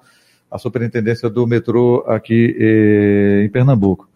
a 0.50 0.58
superintendência 0.58 1.30
do 1.30 1.46
metrô 1.46 2.04
aqui 2.08 2.56
eh, 2.60 3.44
em 3.46 3.50
Pernambuco. 3.50 4.10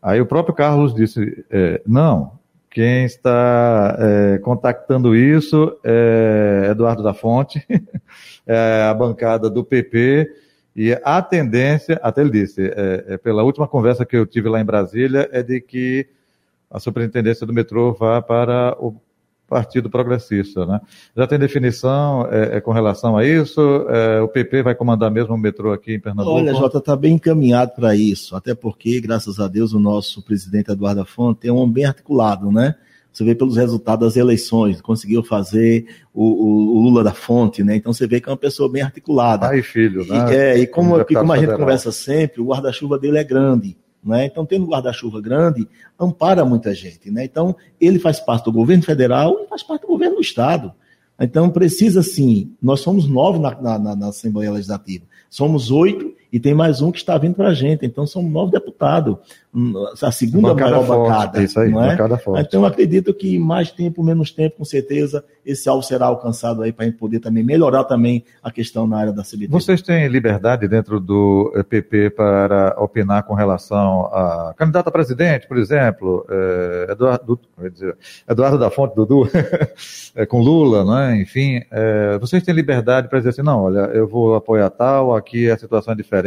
Aí 0.00 0.20
o 0.20 0.26
próprio 0.26 0.54
Carlos 0.54 0.94
disse, 0.94 1.44
eh, 1.50 1.82
não, 1.84 2.40
quem 2.72 3.04
está 3.04 3.96
é, 3.98 4.38
contactando 4.38 5.14
isso 5.14 5.78
é 5.84 6.68
Eduardo 6.70 7.02
da 7.02 7.12
Fonte, 7.12 7.64
é 8.46 8.88
a 8.88 8.94
bancada 8.94 9.50
do 9.50 9.62
PP, 9.62 10.28
e 10.74 10.98
a 11.04 11.20
tendência, 11.20 12.00
até 12.02 12.22
ele 12.22 12.30
disse, 12.30 12.66
é, 12.66 13.04
é, 13.08 13.18
pela 13.18 13.42
última 13.42 13.68
conversa 13.68 14.06
que 14.06 14.16
eu 14.16 14.26
tive 14.26 14.48
lá 14.48 14.58
em 14.58 14.64
Brasília, 14.64 15.28
é 15.30 15.42
de 15.42 15.60
que 15.60 16.08
a 16.70 16.80
superintendência 16.80 17.46
do 17.46 17.52
metrô 17.52 17.92
vá 17.92 18.22
para 18.22 18.74
o 18.80 18.96
Partido 19.52 19.90
Progressista. 19.90 20.64
Né? 20.64 20.80
Já 21.14 21.26
tem 21.26 21.38
definição 21.38 22.26
é, 22.30 22.56
é 22.56 22.60
com 22.60 22.72
relação 22.72 23.16
a 23.16 23.24
isso? 23.24 23.60
É, 23.88 24.20
o 24.22 24.28
PP 24.28 24.62
vai 24.62 24.74
comandar 24.74 25.10
mesmo 25.10 25.34
o 25.34 25.38
metrô 25.38 25.72
aqui 25.72 25.94
em 25.94 26.00
Pernambuco? 26.00 26.36
Olha, 26.36 26.54
Jota, 26.54 26.78
está 26.78 26.96
bem 26.96 27.14
encaminhado 27.14 27.72
para 27.76 27.94
isso, 27.94 28.34
até 28.34 28.54
porque, 28.54 28.98
graças 29.00 29.38
a 29.38 29.46
Deus, 29.46 29.74
o 29.74 29.78
nosso 29.78 30.22
presidente 30.22 30.70
Eduardo 30.70 31.04
Fonte 31.04 31.46
é 31.46 31.52
um 31.52 31.56
homem 31.56 31.74
bem 31.74 31.84
articulado, 31.84 32.50
né? 32.50 32.74
Você 33.12 33.24
vê 33.24 33.34
pelos 33.34 33.58
resultados 33.58 34.08
das 34.08 34.16
eleições, 34.16 34.80
conseguiu 34.80 35.22
fazer 35.22 35.84
o, 36.14 36.24
o, 36.24 36.76
o, 36.78 36.80
Lula 36.80 37.04
da 37.04 37.12
Fonte, 37.12 37.62
né? 37.62 37.76
Então 37.76 37.92
você 37.92 38.06
vê 38.06 38.18
que 38.22 38.28
é 38.28 38.32
uma 38.32 38.38
pessoa 38.38 38.72
bem 38.72 38.80
articulada. 38.80 39.48
Pai 39.48 39.58
e 39.58 39.62
filho, 39.62 40.06
né? 40.06 40.32
E, 40.32 40.34
é, 40.34 40.58
e 40.60 40.66
como, 40.66 40.92
como 41.04 41.32
a 41.32 41.36
gente 41.36 41.42
federal. 41.42 41.58
conversa 41.58 41.92
sempre, 41.92 42.40
o 42.40 42.46
guarda-chuva 42.46 42.98
dele 42.98 43.18
é 43.18 43.24
grande. 43.24 43.76
Né? 44.04 44.26
Então, 44.26 44.44
tendo 44.44 44.64
um 44.64 44.68
guarda-chuva 44.68 45.20
grande, 45.20 45.68
ampara 45.98 46.44
muita 46.44 46.74
gente. 46.74 47.10
Né? 47.10 47.24
Então, 47.24 47.54
ele 47.80 47.98
faz 47.98 48.18
parte 48.18 48.44
do 48.44 48.52
governo 48.52 48.82
federal 48.82 49.38
e 49.40 49.46
faz 49.46 49.62
parte 49.62 49.82
do 49.82 49.88
governo 49.88 50.16
do 50.16 50.22
Estado. 50.22 50.72
Então, 51.20 51.48
precisa 51.50 52.02
sim, 52.02 52.52
nós 52.60 52.80
somos 52.80 53.08
nove 53.08 53.38
na, 53.38 53.78
na, 53.78 53.94
na 53.94 54.08
Assembleia 54.08 54.50
Legislativa, 54.50 55.04
somos 55.30 55.70
oito 55.70 56.12
e 56.32 56.40
tem 56.40 56.54
mais 56.54 56.80
um 56.80 56.90
que 56.90 56.98
está 56.98 57.18
vindo 57.18 57.34
para 57.34 57.48
a 57.48 57.54
gente. 57.54 57.84
Então 57.84 58.06
são 58.06 58.22
nove 58.22 58.52
deputados, 58.52 59.18
a 60.00 60.10
segunda 60.10 60.48
bancada 60.48 60.70
maior 60.70 60.86
forte, 60.86 61.10
bancada. 61.10 61.42
Isso 61.42 61.60
aí, 61.60 61.70
não 61.70 61.84
é? 61.84 62.18
forte. 62.18 62.46
Então 62.46 62.62
eu 62.62 62.66
acredito 62.66 63.12
que 63.12 63.38
mais 63.38 63.70
tempo, 63.70 64.02
menos 64.02 64.30
tempo, 64.30 64.56
com 64.56 64.64
certeza, 64.64 65.22
esse 65.44 65.68
alvo 65.68 65.82
será 65.82 66.06
alcançado 66.06 66.62
aí 66.62 66.72
para 66.72 66.86
a 66.86 66.88
gente 66.88 66.96
poder 66.96 67.20
também 67.20 67.44
melhorar 67.44 67.84
também 67.84 68.24
a 68.42 68.50
questão 68.50 68.86
na 68.86 68.96
área 68.96 69.12
da 69.12 69.22
CBT. 69.22 69.48
Vocês 69.48 69.82
têm 69.82 70.08
liberdade 70.08 70.66
dentro 70.66 70.98
do 70.98 71.52
PP 71.68 72.10
para 72.10 72.76
opinar 72.78 73.24
com 73.24 73.34
relação 73.34 74.06
a 74.06 74.54
candidato 74.56 74.88
a 74.88 74.90
presidente, 74.90 75.46
por 75.46 75.58
exemplo, 75.58 76.24
é, 76.30 76.92
Eduardo, 76.92 77.38
dizer, 77.70 77.94
Eduardo 78.26 78.58
da 78.58 78.70
Fonte, 78.70 78.94
Dudu, 78.94 79.28
é, 80.14 80.24
com 80.26 80.40
Lula, 80.40 80.82
né? 80.84 81.20
enfim, 81.20 81.60
é, 81.70 82.16
vocês 82.18 82.42
têm 82.42 82.54
liberdade 82.54 83.08
para 83.08 83.18
dizer 83.18 83.30
assim, 83.30 83.42
não, 83.42 83.64
olha, 83.64 83.90
eu 83.92 84.08
vou 84.08 84.34
apoiar 84.34 84.70
tal, 84.70 85.14
aqui 85.14 85.50
a 85.50 85.58
situação 85.58 85.92
é 85.92 85.96
diferente. 85.96 86.21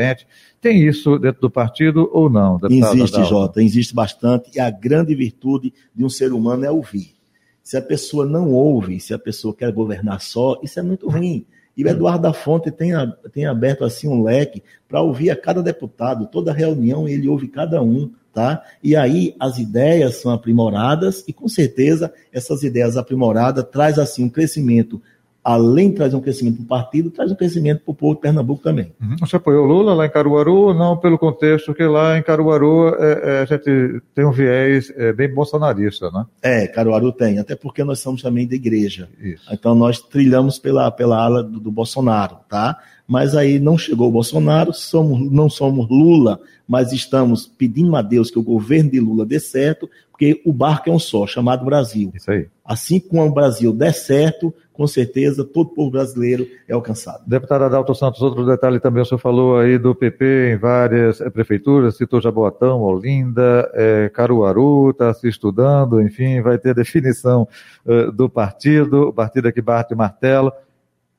Tem 0.62 0.84
isso 0.86 1.18
dentro 1.18 1.42
do 1.42 1.50
partido 1.50 2.10
ou 2.12 2.30
não? 2.30 2.60
Existe, 2.70 3.24
Jota, 3.24 3.62
existe 3.62 3.94
bastante, 3.94 4.52
e 4.56 4.60
a 4.60 4.70
grande 4.70 5.14
virtude 5.16 5.74
de 5.96 6.04
um 6.04 6.10
ser 6.10 6.34
humano 6.34 6.66
é 6.66 6.72
ouvir. 6.72 7.16
Se 7.64 7.78
a 7.78 7.82
pessoa 7.82 8.26
não 8.26 8.52
ouve, 8.52 9.00
se 9.00 9.14
a 9.14 9.20
pessoa 9.20 9.56
quer 9.56 9.72
governar 9.72 10.22
só, 10.22 10.60
isso 10.62 10.80
é 10.80 10.84
muito 10.84 11.10
ruim. 11.10 11.46
E 11.76 11.84
o 11.84 11.88
Eduardo 11.88 12.24
da 12.24 12.34
Fonte 12.34 12.72
tem, 12.72 12.92
tem 13.34 13.46
aberto 13.46 13.84
assim 13.84 14.08
um 14.08 14.24
leque 14.24 14.64
para 14.88 15.02
ouvir 15.02 15.30
a 15.30 15.36
cada 15.36 15.62
deputado, 15.62 16.28
toda 16.28 16.54
reunião 16.54 17.08
ele 17.08 17.28
ouve 17.28 17.48
cada 17.48 17.82
um, 17.82 18.12
tá? 18.34 18.64
E 18.84 18.96
aí 18.96 19.36
as 19.40 19.58
ideias 19.58 20.16
são 20.22 20.32
aprimoradas 20.32 21.24
e 21.28 21.34
com 21.34 21.48
certeza 21.48 22.14
essas 22.32 22.64
ideias 22.64 22.96
aprimoradas 22.96 23.66
traz 23.70 24.00
assim 24.00 24.24
um 24.24 24.30
crescimento 24.30 25.02
além 25.46 25.92
de 25.92 25.98
trazer 25.98 26.16
um 26.16 26.22
crescimento 26.22 26.56
para 26.56 26.64
o 26.64 26.68
partido, 26.68 27.12
traz 27.12 27.32
um 27.32 27.36
crescimento 27.36 27.84
para 27.84 27.92
o 27.92 27.96
povo 27.96 28.16
de 28.16 28.22
Pernambuco 28.22 28.64
também. 28.64 28.92
Uhum. 29.00 29.16
Você 29.20 29.36
apoiou 29.36 29.64
Lula 29.64 29.94
lá 29.94 30.08
em 30.08 30.10
Caruaru? 30.10 30.74
Não, 30.74 30.98
pelo 30.98 31.20
contexto 31.20 31.72
que 31.72 31.84
lá 31.84 32.18
em 32.18 32.24
Caruaru 32.24 32.96
é, 32.96 33.22
é, 33.24 33.40
a 33.42 33.46
gente 33.46 34.02
tem 34.16 34.26
um 34.26 34.32
viés 34.32 34.92
é, 34.98 35.14
bem 35.14 35.32
bolsonarista, 35.32 36.10
né? 36.10 36.26
É, 36.42 36.68
Caruaru 36.68 37.12
tem, 37.12 37.38
até 37.38 37.56
porque 37.56 37.84
nós 37.84 38.00
somos 38.00 38.24
também 38.24 38.48
da 38.48 38.56
igreja. 38.56 39.08
Isso. 39.22 39.48
Então 39.54 39.76
nós 39.76 40.00
trilhamos 40.00 40.58
pela, 40.58 40.90
pela 40.90 41.24
ala 41.24 41.44
do, 41.44 41.60
do 41.60 41.72
Bolsonaro, 41.72 42.38
tá? 42.50 42.80
Mas 43.08 43.36
aí 43.36 43.60
não 43.60 43.78
chegou 43.78 44.10
o 44.10 44.12
Bolsonaro, 44.12 44.74
somos, 44.74 45.32
não 45.32 45.50
somos 45.50 45.88
Lula, 45.90 46.40
mas 46.68 46.92
estamos 46.92 47.46
pedindo 47.46 47.96
a 47.96 48.02
Deus 48.02 48.32
que 48.32 48.40
o 48.40 48.44
governo 48.44 48.90
de 48.90 49.00
Lula 49.00 49.26
dê 49.26 49.40
certo, 49.40 49.90
porque 50.12 50.42
o 50.46 50.54
barco 50.54 50.90
é 50.90 50.94
um 50.94 51.00
só, 51.00 51.28
chamado 51.28 51.66
Brasil. 51.66 52.12
Isso 52.16 52.32
aí. 52.32 52.48
Assim 52.64 53.00
como 53.00 53.26
o 53.26 53.34
Brasil 53.34 53.74
der 53.74 53.94
certo, 53.94 54.54
com 54.72 54.88
certeza 54.88 55.44
todo 55.44 55.74
povo 55.74 55.92
brasileiro 55.92 56.48
é 56.68 56.74
alcançado. 56.74 57.24
Deputado 57.28 57.66
Adalto 57.66 57.94
Santos, 57.94 58.22
outro 58.22 58.46
detalhe 58.46 58.80
também, 58.80 59.04
o 59.04 59.06
senhor 59.06 59.20
falou 59.20 59.58
aí 59.58 59.78
do 59.78 59.94
PP 59.94 60.54
em 60.54 60.58
várias 60.58 61.22
é, 61.22 61.30
prefeituras, 61.30 61.98
citou 61.98 62.22
Jaboatão, 62.22 62.82
Olinda, 62.82 63.70
é, 63.74 64.10
Caruaru, 64.10 64.90
está 64.90 65.14
se 65.14 65.28
estudando, 65.28 66.02
enfim, 66.02 66.42
vai 66.42 66.58
ter 66.58 66.74
definição 66.74 67.48
uh, 67.86 68.12
do 68.12 68.30
partido, 68.30 69.10
o 69.10 69.14
partido 69.14 69.52
que 69.52 69.62
bate 69.62 69.94
martelo. 69.96 70.52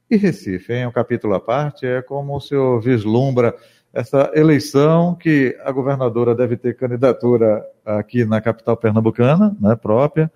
E 0.09 0.17
Recife, 0.17 0.73
em 0.73 0.87
um 0.87 0.93
capítulo 0.93 1.35
à 1.35 1.41
parte, 1.41 1.85
é 1.85 2.01
como 2.01 2.37
o 2.37 2.41
senhor 2.41 2.81
vislumbra 2.81 3.55
essa 3.93 4.31
eleição 4.35 5.15
que 5.15 5.57
a 5.65 5.73
governadora 5.73 6.35
deve 6.35 6.57
ter 6.57 6.77
candidatura 6.77 7.65
aqui 7.85 8.25
na 8.25 8.41
capital 8.41 8.77
pernambucana, 8.77 9.57
né, 9.61 9.75
própria, 9.75 10.31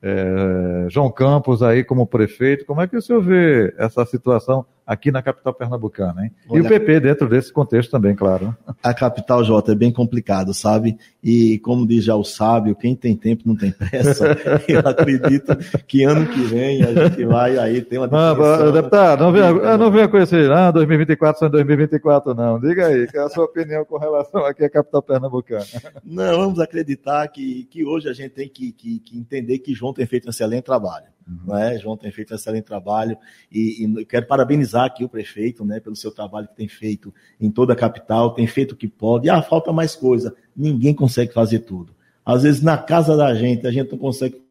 é, 0.00 0.86
João 0.88 1.10
Campos 1.10 1.62
aí 1.62 1.82
como 1.82 2.06
prefeito, 2.06 2.64
como 2.64 2.80
é 2.80 2.86
que 2.86 2.96
o 2.96 3.02
senhor 3.02 3.20
vê 3.22 3.74
essa 3.76 4.04
situação 4.06 4.64
aqui 4.88 5.12
na 5.12 5.20
capital 5.20 5.52
pernambucana, 5.52 6.24
hein? 6.24 6.32
Olha, 6.48 6.58
e 6.58 6.60
o 6.62 6.66
PP 6.66 7.00
dentro 7.00 7.28
desse 7.28 7.52
contexto 7.52 7.90
também, 7.90 8.16
claro. 8.16 8.56
A 8.82 8.94
capital, 8.94 9.44
Jota, 9.44 9.72
é 9.72 9.74
bem 9.74 9.92
complicado, 9.92 10.54
sabe? 10.54 10.96
E 11.22 11.58
como 11.58 11.86
diz 11.86 12.04
já 12.04 12.14
o 12.14 12.24
sábio, 12.24 12.74
quem 12.74 12.96
tem 12.96 13.14
tempo 13.14 13.42
não 13.44 13.54
tem 13.54 13.70
pressa. 13.70 14.34
Eu 14.66 14.80
acredito 14.80 15.54
que 15.86 16.04
ano 16.04 16.26
que 16.26 16.40
vem 16.40 16.82
a 16.82 16.94
gente 16.94 17.22
vai 17.26 17.58
aí 17.58 17.82
ter 17.82 17.98
uma 17.98 18.08
definição. 18.08 18.72
deputado, 18.72 19.20
não 19.20 19.30
venha, 19.30 19.76
não 19.76 19.90
venha 19.90 20.08
conhecer, 20.08 20.50
ah, 20.50 20.70
2024 20.70 21.38
são 21.38 21.50
2024 21.50 22.34
não. 22.34 22.58
Diga 22.58 22.86
aí, 22.86 23.06
qual 23.08 23.24
é 23.24 23.26
a 23.26 23.28
sua 23.28 23.44
opinião 23.44 23.84
com 23.84 23.98
relação 23.98 24.46
aqui 24.46 24.64
à 24.64 24.70
capital 24.70 25.02
pernambucana? 25.02 25.66
Não, 26.02 26.38
vamos 26.38 26.58
acreditar 26.60 27.28
que, 27.28 27.64
que 27.64 27.84
hoje 27.84 28.08
a 28.08 28.14
gente 28.14 28.30
tem 28.30 28.48
que, 28.48 28.72
que, 28.72 29.00
que 29.00 29.18
entender 29.18 29.58
que 29.58 29.74
João 29.74 29.92
tem 29.92 30.06
feito 30.06 30.26
um 30.26 30.30
excelente 30.30 30.64
trabalho. 30.64 31.17
Uhum. 31.28 31.54
Né? 31.54 31.78
João 31.78 31.96
tem 31.96 32.10
feito 32.10 32.32
um 32.32 32.36
excelente 32.36 32.64
trabalho 32.64 33.16
e, 33.52 33.84
e, 33.84 34.04
quero 34.06 34.26
parabenizar 34.26 34.84
aqui 34.84 35.04
o 35.04 35.08
prefeito 35.08 35.64
né, 35.64 35.78
pelo 35.78 35.94
seu 35.94 36.10
trabalho 36.10 36.48
que 36.48 36.56
tem 36.56 36.68
feito 36.68 37.12
em 37.38 37.50
toda 37.50 37.74
a 37.74 37.76
capital, 37.76 38.32
tem 38.32 38.46
feito 38.46 38.72
o 38.72 38.76
que 38.76 38.88
pode. 38.88 39.28
Ah, 39.28 39.42
falta 39.42 39.72
mais 39.72 39.94
coisa. 39.94 40.34
Ninguém 40.56 40.94
consegue 40.94 41.32
fazer 41.32 41.60
tudo. 41.60 41.94
Às 42.24 42.42
vezes 42.42 42.62
na 42.62 42.78
casa 42.78 43.16
da 43.16 43.34
gente 43.34 43.66
a 43.66 43.70
gente 43.70 43.90
não 43.90 43.98
consegue. 43.98 44.42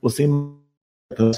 Você 0.00 0.26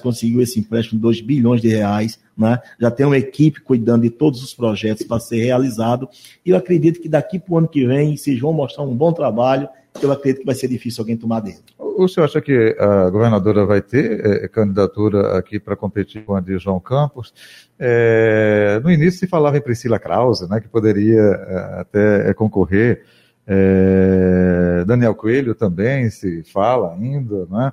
conseguiu 0.03 0.43
esse 0.43 0.61
empréstimo 0.61 0.99
de 0.99 1.03
2 1.03 1.21
bilhões 1.23 1.61
de 1.61 1.69
reais, 1.69 2.21
né? 2.37 2.61
já 2.79 2.91
tem 2.91 3.07
uma 3.07 3.17
equipe 3.17 3.61
cuidando 3.63 4.03
de 4.03 4.11
todos 4.11 4.43
os 4.43 4.53
projetos 4.55 5.05
para 5.07 5.19
ser 5.19 5.43
realizado. 5.43 6.09
E 6.45 6.51
eu 6.51 6.57
acredito 6.57 7.01
que 7.01 7.09
daqui 7.09 7.39
para 7.39 7.55
o 7.55 7.59
ano 7.59 7.69
que 7.69 7.87
vem, 7.87 8.17
se 8.17 8.37
João 8.37 8.53
mostrar 8.53 8.85
um 8.85 8.95
bom 8.95 9.13
trabalho, 9.13 9.69
eu 10.01 10.11
acredito 10.11 10.41
que 10.41 10.47
vai 10.47 10.55
ser 10.55 10.69
difícil 10.69 11.03
alguém 11.03 11.17
tomar 11.17 11.41
dele. 11.41 11.59
O 11.79 12.09
senhor 12.09 12.25
acha 12.25 12.41
que 12.41 12.77
a 12.79 13.11
governadora 13.11 13.67
vai 13.67 13.83
ter 13.83 14.45
é, 14.45 14.49
candidatura 14.49 15.37
aqui 15.37 15.61
para 15.61 15.77
competir 15.77 16.25
com 16.25 16.35
a 16.35 16.41
de 16.41 16.59
João 16.59 16.81
Campos? 16.81 17.35
É, 17.79 18.81
no 18.83 18.91
início 18.91 19.21
se 19.21 19.27
falava 19.27 19.59
em 19.59 19.61
Priscila 19.61 19.99
Krause, 19.99 20.49
né, 20.49 20.61
que 20.61 20.69
poderia 20.69 21.21
é, 21.21 21.81
até 21.81 22.31
é, 22.31 22.35
concorrer. 22.35 23.05
É, 23.47 24.85
Daniel 24.87 25.15
Coelho 25.15 25.55
também 25.55 26.09
se 26.11 26.43
fala 26.45 26.95
ainda, 26.95 27.47
né? 27.51 27.73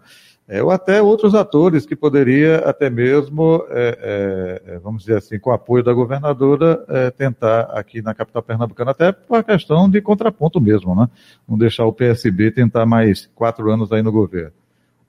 É, 0.50 0.64
ou 0.64 0.72
até 0.72 1.00
outros 1.00 1.36
atores 1.36 1.86
que 1.86 1.96
poderia 1.96 2.58
até 2.68 2.90
mesmo, 2.90 3.64
é, 3.70 4.62
é, 4.66 4.74
é 4.74 4.80
vamos 4.80 5.04
dizer 5.04 5.18
assim, 5.18 5.38
com 5.38 5.52
o 5.52 5.54
apoio 5.54 5.84
da 5.84 5.94
governadora, 5.94 6.84
é, 6.90 7.12
tentar 7.12 7.70
aqui 7.72 8.02
na 8.02 8.16
capital 8.16 8.42
pernambucana, 8.42 8.90
até 8.90 9.12
por 9.12 9.36
uma 9.36 9.44
questão 9.44 9.88
de 9.88 10.02
contraponto 10.02 10.60
mesmo, 10.60 10.96
né? 10.96 11.08
Não 11.48 11.56
deixar 11.56 11.86
o 11.86 11.94
PSB 11.94 12.50
tentar 12.50 12.88
mais 12.88 13.30
quatro 13.36 13.70
anos 13.70 13.92
aí 13.92 14.02
no 14.02 14.12
governo. 14.12 14.59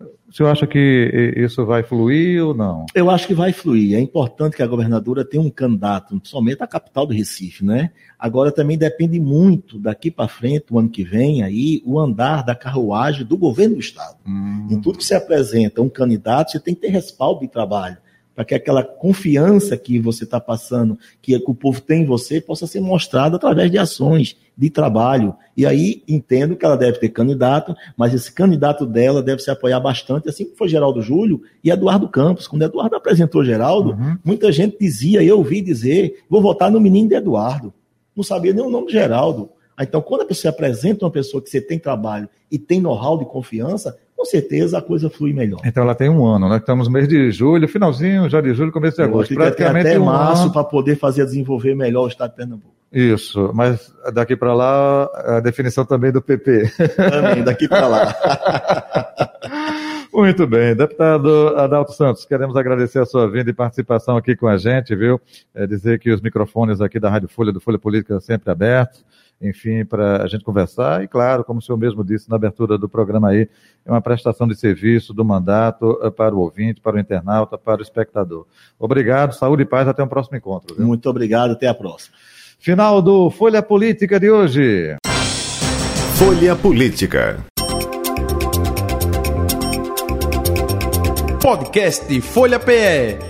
O 0.00 0.32
senhor 0.32 0.48
acha 0.48 0.66
que 0.66 1.34
isso 1.36 1.66
vai 1.66 1.82
fluir 1.82 2.42
ou 2.44 2.54
não? 2.54 2.86
Eu 2.94 3.10
acho 3.10 3.26
que 3.26 3.34
vai 3.34 3.52
fluir. 3.52 3.96
É 3.96 4.00
importante 4.00 4.56
que 4.56 4.62
a 4.62 4.66
governadora 4.66 5.24
tenha 5.24 5.42
um 5.42 5.50
candidato, 5.50 6.16
principalmente 6.16 6.62
a 6.62 6.66
capital 6.66 7.04
do 7.04 7.12
Recife, 7.12 7.64
né? 7.64 7.90
Agora 8.18 8.52
também 8.52 8.78
depende 8.78 9.18
muito 9.18 9.78
daqui 9.78 10.10
para 10.10 10.28
frente, 10.28 10.66
o 10.70 10.78
ano 10.78 10.88
que 10.88 11.04
vem, 11.04 11.42
aí, 11.42 11.82
o 11.84 11.98
andar 11.98 12.44
da 12.44 12.54
carruagem 12.54 13.26
do 13.26 13.36
governo 13.36 13.74
do 13.74 13.80
Estado. 13.80 14.16
Hum. 14.26 14.68
Em 14.70 14.80
tudo 14.80 14.98
que 14.98 15.04
se 15.04 15.14
apresenta 15.14 15.82
um 15.82 15.88
candidato, 15.88 16.52
você 16.52 16.60
tem 16.60 16.74
que 16.74 16.80
ter 16.80 16.88
respaldo 16.88 17.40
de 17.40 17.48
trabalho 17.48 17.98
para 18.40 18.46
que 18.46 18.54
aquela 18.54 18.82
confiança 18.82 19.76
que 19.76 19.98
você 19.98 20.24
está 20.24 20.40
passando, 20.40 20.98
que 21.20 21.36
o 21.46 21.54
povo 21.54 21.78
tem 21.78 22.04
em 22.04 22.06
você, 22.06 22.40
possa 22.40 22.66
ser 22.66 22.80
mostrada 22.80 23.36
através 23.36 23.70
de 23.70 23.76
ações, 23.76 24.34
de 24.56 24.70
trabalho. 24.70 25.34
E 25.54 25.66
aí 25.66 26.02
entendo 26.08 26.56
que 26.56 26.64
ela 26.64 26.74
deve 26.74 26.98
ter 26.98 27.10
candidato, 27.10 27.76
mas 27.98 28.14
esse 28.14 28.32
candidato 28.32 28.86
dela 28.86 29.22
deve 29.22 29.42
se 29.42 29.50
apoiar 29.50 29.78
bastante, 29.78 30.30
assim 30.30 30.46
como 30.46 30.56
foi 30.56 30.70
Geraldo 30.70 31.02
Júlio 31.02 31.42
e 31.62 31.70
Eduardo 31.70 32.08
Campos. 32.08 32.48
Quando 32.48 32.62
Eduardo 32.62 32.96
apresentou 32.96 33.44
Geraldo, 33.44 33.90
uhum. 33.90 34.16
muita 34.24 34.50
gente 34.50 34.78
dizia, 34.80 35.22
eu 35.22 35.36
ouvi 35.36 35.60
dizer, 35.60 36.24
vou 36.26 36.40
votar 36.40 36.70
no 36.70 36.80
menino 36.80 37.10
de 37.10 37.16
Eduardo. 37.16 37.74
Não 38.16 38.24
sabia 38.24 38.54
nem 38.54 38.64
o 38.64 38.70
nome 38.70 38.86
de 38.86 38.94
Geraldo. 38.94 39.50
Então, 39.78 40.00
quando 40.00 40.22
a 40.22 40.26
pessoa 40.26 40.50
apresenta 40.50 41.04
uma 41.04 41.10
pessoa 41.10 41.42
que 41.42 41.50
você 41.50 41.60
tem 41.60 41.78
trabalho 41.78 42.26
e 42.50 42.58
tem 42.58 42.80
know-how 42.80 43.18
de 43.18 43.26
confiança, 43.26 43.98
com 44.20 44.24
certeza 44.26 44.76
a 44.76 44.82
coisa 44.82 45.08
flui 45.08 45.32
melhor. 45.32 45.60
Então 45.64 45.82
ela 45.82 45.94
tem 45.94 46.10
um 46.10 46.26
ano, 46.26 46.46
né? 46.46 46.58
Estamos 46.58 46.88
no 46.88 46.92
mês 46.92 47.08
de 47.08 47.30
julho, 47.30 47.66
finalzinho 47.66 48.28
já 48.28 48.38
de 48.42 48.52
julho, 48.52 48.70
começo 48.70 48.98
de 48.98 49.02
agosto. 49.02 49.34
Praticamente 49.34 49.88
até 49.88 49.98
um 49.98 50.04
março 50.04 50.52
para 50.52 50.62
poder 50.62 50.96
fazer 50.96 51.24
desenvolver 51.24 51.74
melhor 51.74 52.04
o 52.04 52.08
estado 52.08 52.32
de 52.32 52.36
Pernambuco. 52.36 52.74
Isso, 52.92 53.50
mas 53.54 53.94
daqui 54.12 54.36
para 54.36 54.52
lá 54.52 55.08
a 55.24 55.40
definição 55.40 55.86
também 55.86 56.12
do 56.12 56.20
PP. 56.20 56.70
Também, 56.96 57.42
daqui 57.42 57.66
para 57.66 57.88
lá. 57.88 58.14
Muito 60.12 60.46
bem, 60.46 60.76
deputado 60.76 61.56
Adalto 61.56 61.92
Santos, 61.94 62.26
queremos 62.26 62.56
agradecer 62.56 62.98
a 62.98 63.06
sua 63.06 63.26
vinda 63.30 63.48
e 63.48 63.54
participação 63.54 64.18
aqui 64.18 64.36
com 64.36 64.48
a 64.48 64.58
gente, 64.58 64.94
viu? 64.94 65.18
É 65.54 65.66
dizer 65.66 65.98
que 65.98 66.10
os 66.10 66.20
microfones 66.20 66.82
aqui 66.82 67.00
da 67.00 67.08
Rádio 67.08 67.28
Folha, 67.28 67.52
do 67.52 67.60
Folha 67.60 67.78
Política, 67.78 68.20
sempre 68.20 68.50
abertos 68.50 69.02
enfim, 69.40 69.84
para 69.84 70.22
a 70.22 70.26
gente 70.26 70.44
conversar. 70.44 71.02
E, 71.02 71.08
claro, 71.08 71.44
como 71.44 71.58
o 71.58 71.62
senhor 71.62 71.78
mesmo 71.78 72.04
disse 72.04 72.28
na 72.28 72.36
abertura 72.36 72.76
do 72.76 72.88
programa 72.88 73.30
aí, 73.30 73.48
é 73.84 73.90
uma 73.90 74.02
prestação 74.02 74.46
de 74.46 74.54
serviço 74.54 75.14
do 75.14 75.24
mandato 75.24 75.98
eh, 76.02 76.10
para 76.10 76.34
o 76.34 76.40
ouvinte, 76.40 76.80
para 76.80 76.96
o 76.96 76.98
internauta, 76.98 77.56
para 77.56 77.80
o 77.80 77.82
espectador. 77.82 78.46
Obrigado, 78.78 79.32
saúde 79.32 79.62
e 79.62 79.66
paz, 79.66 79.88
até 79.88 80.02
o 80.02 80.06
um 80.06 80.08
próximo 80.08 80.36
encontro. 80.36 80.76
Viu? 80.76 80.86
Muito 80.86 81.08
obrigado, 81.08 81.52
até 81.52 81.66
a 81.66 81.74
próxima. 81.74 82.14
Final 82.58 83.00
do 83.00 83.30
Folha 83.30 83.62
Política 83.62 84.20
de 84.20 84.30
hoje. 84.30 84.96
Folha 86.16 86.54
Política. 86.54 87.38
Podcast 91.42 92.20
Folha 92.20 92.60
PE 92.60 93.29